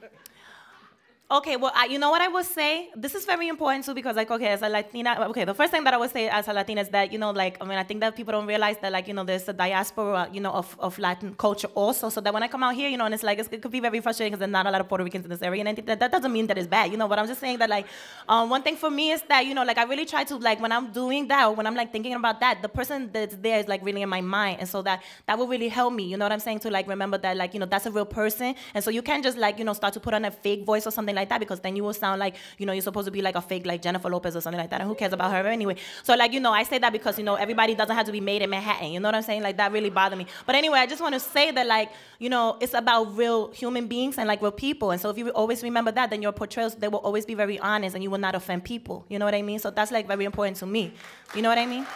Okay, 1.31 1.57
well, 1.57 1.73
I, 1.75 1.85
you 1.85 1.99
know 1.99 2.09
what 2.09 2.23
I 2.23 2.29
would 2.29 2.47
say? 2.47 2.89
This 2.97 3.15
is 3.15 3.27
very 3.27 3.49
important 3.49 3.85
too 3.85 3.93
because, 3.93 4.17
like, 4.17 4.31
okay, 4.31 4.47
as 4.47 4.63
a 4.63 4.69
Latina, 4.71 5.15
okay, 5.29 5.45
the 5.45 5.53
first 5.53 5.71
thing 5.71 5.85
that 5.85 5.93
I 5.93 5.99
would 5.99 6.11
say 6.11 6.27
as 6.31 6.49
a 6.49 6.55
Latina 6.55 6.81
is 6.81 6.89
that, 6.89 7.13
you 7.13 7.19
know, 7.19 7.33
like, 7.33 7.59
I 7.61 7.67
mean, 7.67 7.77
I 7.77 7.83
think 7.83 8.01
that 8.01 8.17
people 8.17 8.33
don't 8.33 8.47
realize 8.47 8.79
that, 8.81 8.93
like, 8.93 9.07
you 9.07 9.13
know, 9.13 9.25
there's 9.25 9.47
a 9.47 9.53
diaspora, 9.53 10.31
you 10.33 10.41
know, 10.41 10.53
of, 10.53 10.75
of 10.81 10.99
Latin 10.99 11.35
culture 11.35 11.69
also. 11.75 12.09
So 12.09 12.23
that 12.23 12.33
when 12.33 12.43
I 12.43 12.49
come 12.49 12.63
out 12.63 12.75
here, 12.75 12.89
you 12.89 12.97
know, 12.97 13.05
and 13.05 13.13
it's 13.13 13.23
like, 13.23 13.39
it's, 13.39 13.49
it 13.53 13.61
could 13.61 13.71
be 13.71 13.81
very 13.81 14.01
frustrating 14.01 14.31
because 14.33 14.39
there's 14.39 14.51
not 14.51 14.67
a 14.67 14.71
lot 14.71 14.81
of 14.81 14.89
Puerto 14.89 15.05
Ricans 15.05 15.27
in 15.27 15.29
this 15.29 15.43
area. 15.43 15.61
And 15.61 15.69
I 15.69 15.75
think 15.75 15.87
that, 15.89 16.01
that 16.01 16.11
doesn't 16.11 16.33
mean 16.33 16.47
that 16.47 16.57
it's 16.57 16.67
bad, 16.67 16.91
you 16.91 16.97
know, 16.97 17.07
but 17.07 17.19
I'm 17.19 17.27
just 17.27 17.41
saying 17.41 17.59
that, 17.59 17.69
like, 17.69 17.87
um, 18.27 18.49
one 18.49 18.63
thing 18.63 18.77
for 18.77 18.89
me 18.89 19.11
is 19.11 19.21
that, 19.29 19.45
you 19.45 19.53
know, 19.53 19.65
like, 19.65 19.77
I 19.77 19.83
really 19.83 20.07
try 20.07 20.25
to, 20.25 20.37
like, 20.39 20.63
when 20.63 20.73
I'm 20.73 20.93
doing 20.93 21.29
that 21.29 21.47
or 21.49 21.53
when 21.55 21.67
I'm, 21.67 21.75
like, 21.75 21.93
thinking 21.93 22.15
about 22.15 22.41
that, 22.41 22.63
the 22.63 22.71
person 22.71 23.11
that's 23.13 23.37
there 23.37 23.59
is, 23.59 23.69
like, 23.69 23.85
really 23.85 24.01
in 24.01 24.09
my 24.09 24.23
mind. 24.23 24.61
And 24.61 24.69
so 24.69 24.81
that, 24.81 25.03
that 25.27 25.37
will 25.37 25.47
really 25.47 25.69
help 25.69 25.93
me, 25.93 26.05
you 26.05 26.17
know 26.17 26.25
what 26.25 26.33
I'm 26.33 26.41
saying? 26.41 26.61
To, 26.61 26.71
like, 26.71 26.89
remember 26.89 27.19
that, 27.19 27.37
like, 27.37 27.53
you 27.53 27.61
know, 27.61 27.67
that's 27.67 27.85
a 27.85 27.91
real 27.91 28.07
person. 28.07 28.55
And 28.73 28.83
so 28.83 28.91
you 28.91 29.03
can't 29.03 29.23
just, 29.23 29.37
like, 29.37 29.59
you 29.59 29.67
know, 29.67 29.75
start 29.75 29.93
to 29.93 30.01
put 30.01 30.15
on 30.15 30.25
a 30.25 30.31
fake 30.31 30.65
voice 30.65 30.87
or 30.87 30.91
something 30.91 31.18
like 31.19 31.29
that 31.29 31.41
because 31.41 31.61
then 31.61 31.77
you 31.77 31.85
will 31.85 31.93
sound 31.93 32.19
like, 32.19 32.37
you 32.59 32.67
know, 32.67 32.73
you're 32.73 32.83
supposed 32.83 33.07
to 33.07 33.11
be 33.11 33.23
like 33.23 33.35
a 33.35 33.41
fake 33.41 33.67
like 33.67 33.83
Jennifer 33.83 34.09
Lopez 34.09 34.37
or 34.37 34.41
something 34.41 34.61
like 34.61 34.71
that. 34.71 34.81
And 34.81 34.89
who 34.89 34.95
cares 34.95 35.13
about 35.13 35.33
her 35.33 35.47
anyway? 35.47 35.77
So 36.03 36.15
like, 36.15 36.33
you 36.33 36.41
know, 36.41 36.53
I 36.53 36.63
say 36.63 36.79
that 36.79 36.93
because, 36.93 37.19
you 37.19 37.25
know, 37.25 37.35
everybody 37.35 37.75
doesn't 37.75 37.95
have 37.95 38.07
to 38.07 38.13
be 38.13 38.21
made 38.21 38.43
in 38.43 38.51
Manhattan. 38.51 38.93
You 38.93 39.01
know 39.01 39.09
what 39.09 39.15
I'm 39.15 39.23
saying? 39.23 39.43
Like 39.43 39.57
that 39.57 39.73
really 39.73 39.91
bothered 39.91 40.19
me. 40.19 40.27
But 40.47 40.55
anyway, 40.55 40.79
I 40.79 40.87
just 40.87 41.03
want 41.03 41.15
to 41.15 41.21
say 41.21 41.51
that 41.51 41.67
like, 41.67 41.91
you 42.19 42.29
know, 42.29 42.57
it's 42.61 42.75
about 42.75 43.17
real 43.17 43.51
human 43.53 43.87
beings 43.87 44.19
and 44.19 44.29
like 44.29 44.41
real 44.43 44.53
people. 44.53 44.91
And 44.91 45.01
so 45.01 45.11
if 45.11 45.19
you 45.19 45.29
always 45.31 45.63
remember 45.63 45.93
that, 45.93 46.11
then 46.11 46.23
your 46.23 46.33
portrayals, 46.33 46.75
they 46.75 46.89
will 46.89 47.01
always 47.01 47.27
be 47.27 47.35
very 47.35 47.59
honest 47.59 47.95
and 47.95 48.03
you 48.03 48.11
will 48.11 48.19
not 48.19 48.35
offend 48.35 48.65
people. 48.65 49.05
You 49.09 49.19
know 49.19 49.25
what 49.25 49.35
I 49.35 49.43
mean? 49.43 49.59
So 49.59 49.71
that's 49.71 49.93
like 49.93 50.07
very 50.07 50.25
important 50.25 50.57
to 50.59 50.67
me. 50.67 50.93
You 51.35 51.43
know 51.43 51.49
what 51.49 51.59
I 51.59 51.67
mean? 51.67 51.87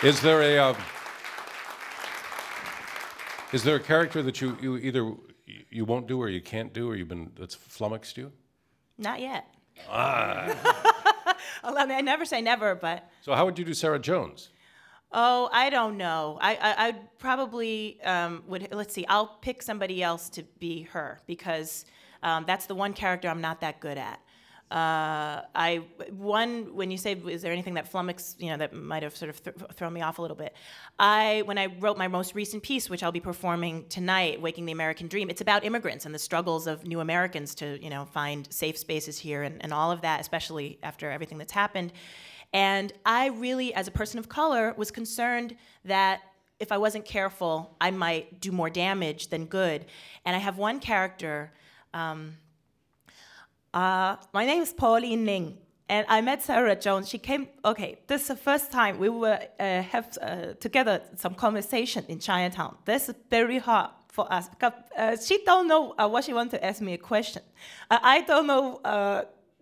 Is 0.00 0.20
there 0.20 0.42
a 0.42 0.58
uh, 0.58 0.74
is 3.52 3.64
there 3.64 3.76
a 3.76 3.80
character 3.80 4.22
that 4.22 4.40
you, 4.40 4.56
you 4.60 4.76
either 4.76 5.12
you 5.70 5.84
won't 5.84 6.06
do 6.06 6.20
or 6.20 6.28
you 6.28 6.40
can't 6.40 6.72
do 6.72 6.90
or 6.90 6.96
you've 6.96 7.08
been 7.08 7.32
that's 7.38 7.54
flummoxed 7.54 8.16
you? 8.16 8.32
Not 8.96 9.20
yet. 9.20 9.46
Ah. 9.88 11.34
I 11.64 11.86
mean, 11.86 11.96
I 11.96 12.00
never 12.00 12.24
say 12.24 12.40
never, 12.40 12.74
but. 12.74 13.08
So 13.22 13.34
how 13.34 13.44
would 13.44 13.58
you 13.58 13.64
do 13.64 13.74
Sarah 13.74 13.98
Jones? 13.98 14.50
Oh, 15.12 15.48
I 15.52 15.70
don't 15.70 15.96
know. 15.96 16.38
I 16.40 16.56
I 16.56 16.86
I'd 16.88 17.18
probably 17.18 18.00
um, 18.02 18.42
would. 18.46 18.68
Let's 18.72 18.94
see. 18.94 19.06
I'll 19.06 19.38
pick 19.40 19.62
somebody 19.62 20.02
else 20.02 20.28
to 20.30 20.42
be 20.58 20.82
her 20.82 21.20
because 21.26 21.84
um, 22.22 22.44
that's 22.46 22.66
the 22.66 22.74
one 22.74 22.92
character 22.92 23.28
I'm 23.28 23.40
not 23.40 23.60
that 23.60 23.80
good 23.80 23.98
at. 23.98 24.20
Uh, 24.70 25.48
I 25.54 25.82
one 26.10 26.74
when 26.74 26.90
you 26.90 26.98
say 26.98 27.14
is 27.14 27.40
there 27.40 27.52
anything 27.52 27.74
that 27.74 27.88
flummoxed 27.88 28.38
you 28.38 28.50
know 28.50 28.58
that 28.58 28.74
might 28.74 29.02
have 29.02 29.16
sort 29.16 29.30
of 29.30 29.42
th- 29.42 29.56
thrown 29.72 29.94
me 29.94 30.02
off 30.02 30.18
a 30.18 30.22
little 30.22 30.36
bit. 30.36 30.54
I 30.98 31.42
when 31.46 31.56
I 31.56 31.66
wrote 31.66 31.96
my 31.96 32.06
most 32.06 32.34
recent 32.34 32.62
piece, 32.62 32.90
which 32.90 33.02
I'll 33.02 33.10
be 33.10 33.20
performing 33.20 33.86
tonight, 33.88 34.42
"Waking 34.42 34.66
the 34.66 34.72
American 34.72 35.08
Dream," 35.08 35.30
it's 35.30 35.40
about 35.40 35.64
immigrants 35.64 36.04
and 36.04 36.14
the 36.14 36.18
struggles 36.18 36.66
of 36.66 36.86
new 36.86 37.00
Americans 37.00 37.54
to 37.56 37.82
you 37.82 37.88
know 37.88 38.04
find 38.04 38.46
safe 38.52 38.76
spaces 38.76 39.18
here 39.18 39.42
and, 39.42 39.62
and 39.62 39.72
all 39.72 39.90
of 39.90 40.02
that, 40.02 40.20
especially 40.20 40.78
after 40.82 41.10
everything 41.10 41.38
that's 41.38 41.52
happened. 41.52 41.90
And 42.52 42.92
I 43.06 43.28
really, 43.28 43.72
as 43.72 43.88
a 43.88 43.90
person 43.90 44.18
of 44.18 44.28
color, 44.28 44.74
was 44.76 44.90
concerned 44.90 45.56
that 45.86 46.20
if 46.60 46.72
I 46.72 46.76
wasn't 46.76 47.06
careful, 47.06 47.74
I 47.80 47.90
might 47.90 48.40
do 48.40 48.52
more 48.52 48.68
damage 48.68 49.28
than 49.28 49.46
good. 49.46 49.86
And 50.26 50.36
I 50.36 50.40
have 50.40 50.58
one 50.58 50.80
character. 50.80 51.52
Um, 51.94 52.36
uh, 53.74 54.16
my 54.32 54.46
name 54.46 54.62
is 54.62 54.72
Pauline 54.72 55.24
Ning, 55.24 55.58
and 55.88 56.06
I 56.08 56.20
met 56.20 56.42
Sarah 56.42 56.76
Jones. 56.76 57.08
She 57.08 57.18
came. 57.18 57.48
Okay, 57.64 57.98
this 58.06 58.22
is 58.22 58.28
the 58.28 58.36
first 58.36 58.70
time 58.72 58.98
we 58.98 59.08
were 59.08 59.38
uh, 59.60 59.82
have 59.82 60.16
uh, 60.20 60.54
together 60.60 61.02
some 61.16 61.34
conversation 61.34 62.04
in 62.08 62.18
Chinatown. 62.18 62.76
This 62.84 63.08
is 63.08 63.14
very 63.30 63.58
hard 63.58 63.90
for 64.08 64.30
us 64.32 64.48
because 64.48 64.72
uh, 64.96 65.16
she 65.16 65.44
don't 65.44 65.68
know 65.68 65.94
uh, 65.98 66.08
what 66.08 66.24
she 66.24 66.32
want 66.32 66.50
to 66.50 66.64
ask 66.64 66.80
me 66.80 66.94
a 66.94 66.98
question. 66.98 67.42
Uh, 67.90 67.98
I 68.02 68.22
don't 68.22 68.46
know 68.46 68.80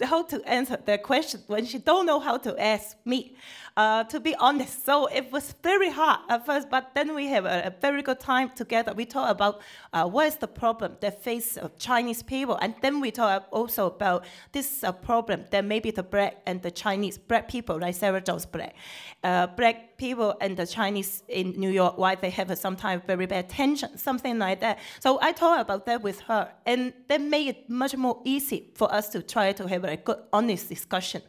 how 0.02 0.22
to 0.22 0.42
answer 0.48 0.78
that 0.84 1.02
question 1.02 1.40
when 1.46 1.64
she 1.64 1.78
don't 1.78 2.06
know 2.06 2.20
how 2.20 2.36
to 2.38 2.60
ask 2.60 2.96
me. 3.04 3.34
Uh, 3.76 4.04
to 4.04 4.18
be 4.18 4.34
honest, 4.36 4.86
so 4.86 5.04
it 5.06 5.30
was 5.30 5.54
very 5.62 5.90
hard 5.90 6.18
at 6.30 6.46
first, 6.46 6.70
but 6.70 6.94
then 6.94 7.14
we 7.14 7.26
have 7.26 7.44
a, 7.44 7.66
a 7.66 7.74
very 7.82 8.00
good 8.00 8.18
time 8.18 8.48
together. 8.54 8.94
We 8.94 9.04
talk 9.04 9.28
about 9.28 9.60
uh, 9.92 10.08
what 10.08 10.28
is 10.28 10.36
the 10.36 10.48
problem 10.48 10.96
that 11.00 11.22
face 11.22 11.58
Chinese 11.78 12.22
people, 12.22 12.56
and 12.62 12.74
then 12.80 13.00
we 13.00 13.10
talk 13.10 13.46
also 13.50 13.86
about 13.86 14.24
this 14.52 14.82
uh, 14.82 14.92
problem 14.92 15.44
that 15.50 15.62
maybe 15.66 15.90
the 15.90 16.02
black 16.02 16.38
and 16.46 16.62
the 16.62 16.70
Chinese 16.70 17.18
black 17.18 17.48
people, 17.48 17.78
like 17.78 17.94
Sarah 17.94 18.22
Jones 18.22 18.46
black, 18.46 18.74
uh, 19.22 19.46
black 19.48 19.95
people 19.96 20.36
and 20.40 20.56
the 20.56 20.66
Chinese 20.66 21.22
in 21.28 21.52
New 21.52 21.70
York, 21.70 21.98
why 21.98 22.14
they 22.14 22.30
have 22.30 22.56
sometimes 22.58 23.02
very 23.06 23.26
bad 23.26 23.48
tension, 23.48 23.96
something 23.98 24.38
like 24.38 24.60
that. 24.60 24.78
So 25.00 25.18
I 25.20 25.32
talk 25.32 25.60
about 25.60 25.86
that 25.86 26.02
with 26.02 26.20
her, 26.20 26.50
and 26.64 26.92
that 27.08 27.20
made 27.20 27.48
it 27.48 27.70
much 27.70 27.96
more 27.96 28.20
easy 28.24 28.70
for 28.74 28.92
us 28.92 29.08
to 29.10 29.22
try 29.22 29.52
to 29.52 29.66
have 29.68 29.84
a 29.84 29.96
good, 29.96 30.18
honest 30.32 30.68
discussion. 30.68 31.22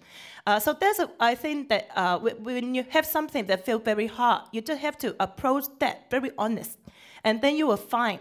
Uh, 0.45 0.59
so 0.59 0.73
that's 0.73 1.01
I 1.19 1.35
think 1.35 1.69
that 1.69 1.89
uh, 1.95 2.19
when 2.19 2.73
you 2.73 2.85
have 2.89 3.05
something 3.05 3.45
that 3.47 3.65
feels 3.65 3.83
very 3.83 4.07
hard, 4.07 4.43
you 4.51 4.61
just 4.61 4.81
have 4.81 4.97
to 4.99 5.15
approach 5.19 5.65
that 5.79 6.09
very 6.09 6.31
honest, 6.37 6.77
and 7.23 7.41
then 7.41 7.55
you 7.57 7.67
will 7.67 7.75
find 7.77 8.19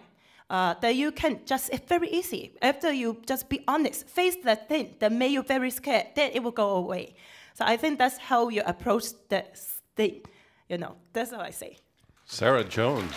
uh, 0.51 0.75
that 0.81 0.95
you 0.95 1.13
can 1.13 1.41
just 1.45 1.71
it's 1.73 1.87
very 1.89 2.09
easy 2.09 2.53
after 2.63 2.93
you 2.93 3.23
just 3.27 3.49
be 3.49 3.63
honest, 3.69 4.09
face 4.09 4.37
that 4.45 4.69
thing 4.69 4.95
that 4.99 5.13
made 5.13 5.33
you 5.33 5.43
very 5.43 5.71
scared, 5.71 6.07
then 6.15 6.31
it 6.33 6.43
will 6.43 6.51
go 6.53 6.71
away. 6.71 7.15
So 7.55 7.65
I 7.65 7.77
think 7.77 7.99
that's 7.99 8.19
how 8.19 8.49
you 8.49 8.63
approach 8.67 9.05
that 9.29 9.59
thing. 9.97 10.23
You 10.69 10.79
know, 10.79 10.97
that's 11.13 11.31
what 11.31 11.41
I 11.41 11.51
say. 11.51 11.77
Sarah 12.25 12.65
Jones. 12.65 13.15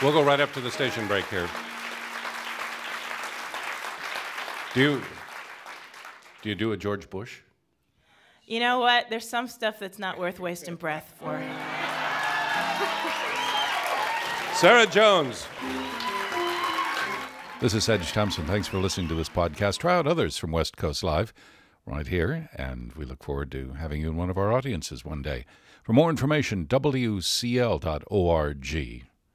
We'll 0.00 0.12
go 0.12 0.22
right 0.22 0.40
up 0.40 0.52
to 0.54 0.60
the 0.60 0.70
station 0.70 1.06
break 1.06 1.26
here. 1.26 1.48
Do 4.74 4.80
you 4.80 5.02
do 6.42 6.48
you 6.48 6.54
do 6.54 6.72
a 6.72 6.76
George 6.76 7.10
Bush? 7.10 7.40
You 8.46 8.60
know 8.60 8.80
what? 8.80 9.06
There's 9.10 9.28
some 9.28 9.46
stuff 9.46 9.78
that's 9.78 9.98
not 9.98 10.18
worth 10.18 10.40
wasting 10.40 10.76
breath 10.76 11.14
for. 11.18 11.30
Sarah 14.56 14.86
Jones. 14.86 15.46
This 17.60 17.74
is 17.74 17.84
Sedge 17.84 18.10
Thompson. 18.12 18.44
Thanks 18.46 18.66
for 18.66 18.78
listening 18.78 19.08
to 19.08 19.14
this 19.14 19.28
podcast. 19.28 19.78
Try 19.78 19.94
out 19.94 20.08
others 20.08 20.36
from 20.36 20.50
West 20.50 20.76
Coast 20.76 21.04
Live 21.04 21.32
right 21.86 22.06
here, 22.06 22.48
and 22.56 22.92
we 22.94 23.04
look 23.04 23.22
forward 23.22 23.50
to 23.52 23.72
having 23.72 24.00
you 24.00 24.10
in 24.10 24.16
one 24.16 24.30
of 24.30 24.38
our 24.38 24.52
audiences 24.52 25.04
one 25.04 25.22
day. 25.22 25.44
For 25.82 25.92
more 25.92 26.10
information, 26.10 26.66
wcl.org. 26.66 27.82